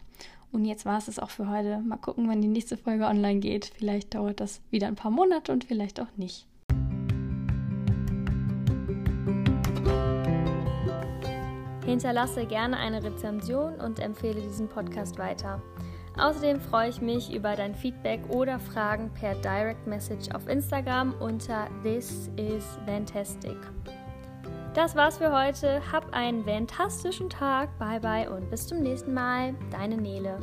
[0.55, 1.81] und jetzt war es es auch für heute.
[1.81, 3.73] Mal gucken, wann die nächste Folge online geht.
[3.77, 6.47] Vielleicht dauert das wieder ein paar Monate und vielleicht auch nicht.
[11.85, 15.61] Hinterlasse gerne eine Rezension und empfehle diesen Podcast weiter.
[16.17, 21.69] Außerdem freue ich mich über dein Feedback oder Fragen per Direct Message auf Instagram unter
[21.83, 23.57] This is Fantastic.
[24.75, 25.81] Das war's für heute.
[25.93, 27.79] Hab einen fantastischen Tag.
[27.79, 29.55] Bye bye und bis zum nächsten Mal.
[29.71, 30.41] Deine Nele.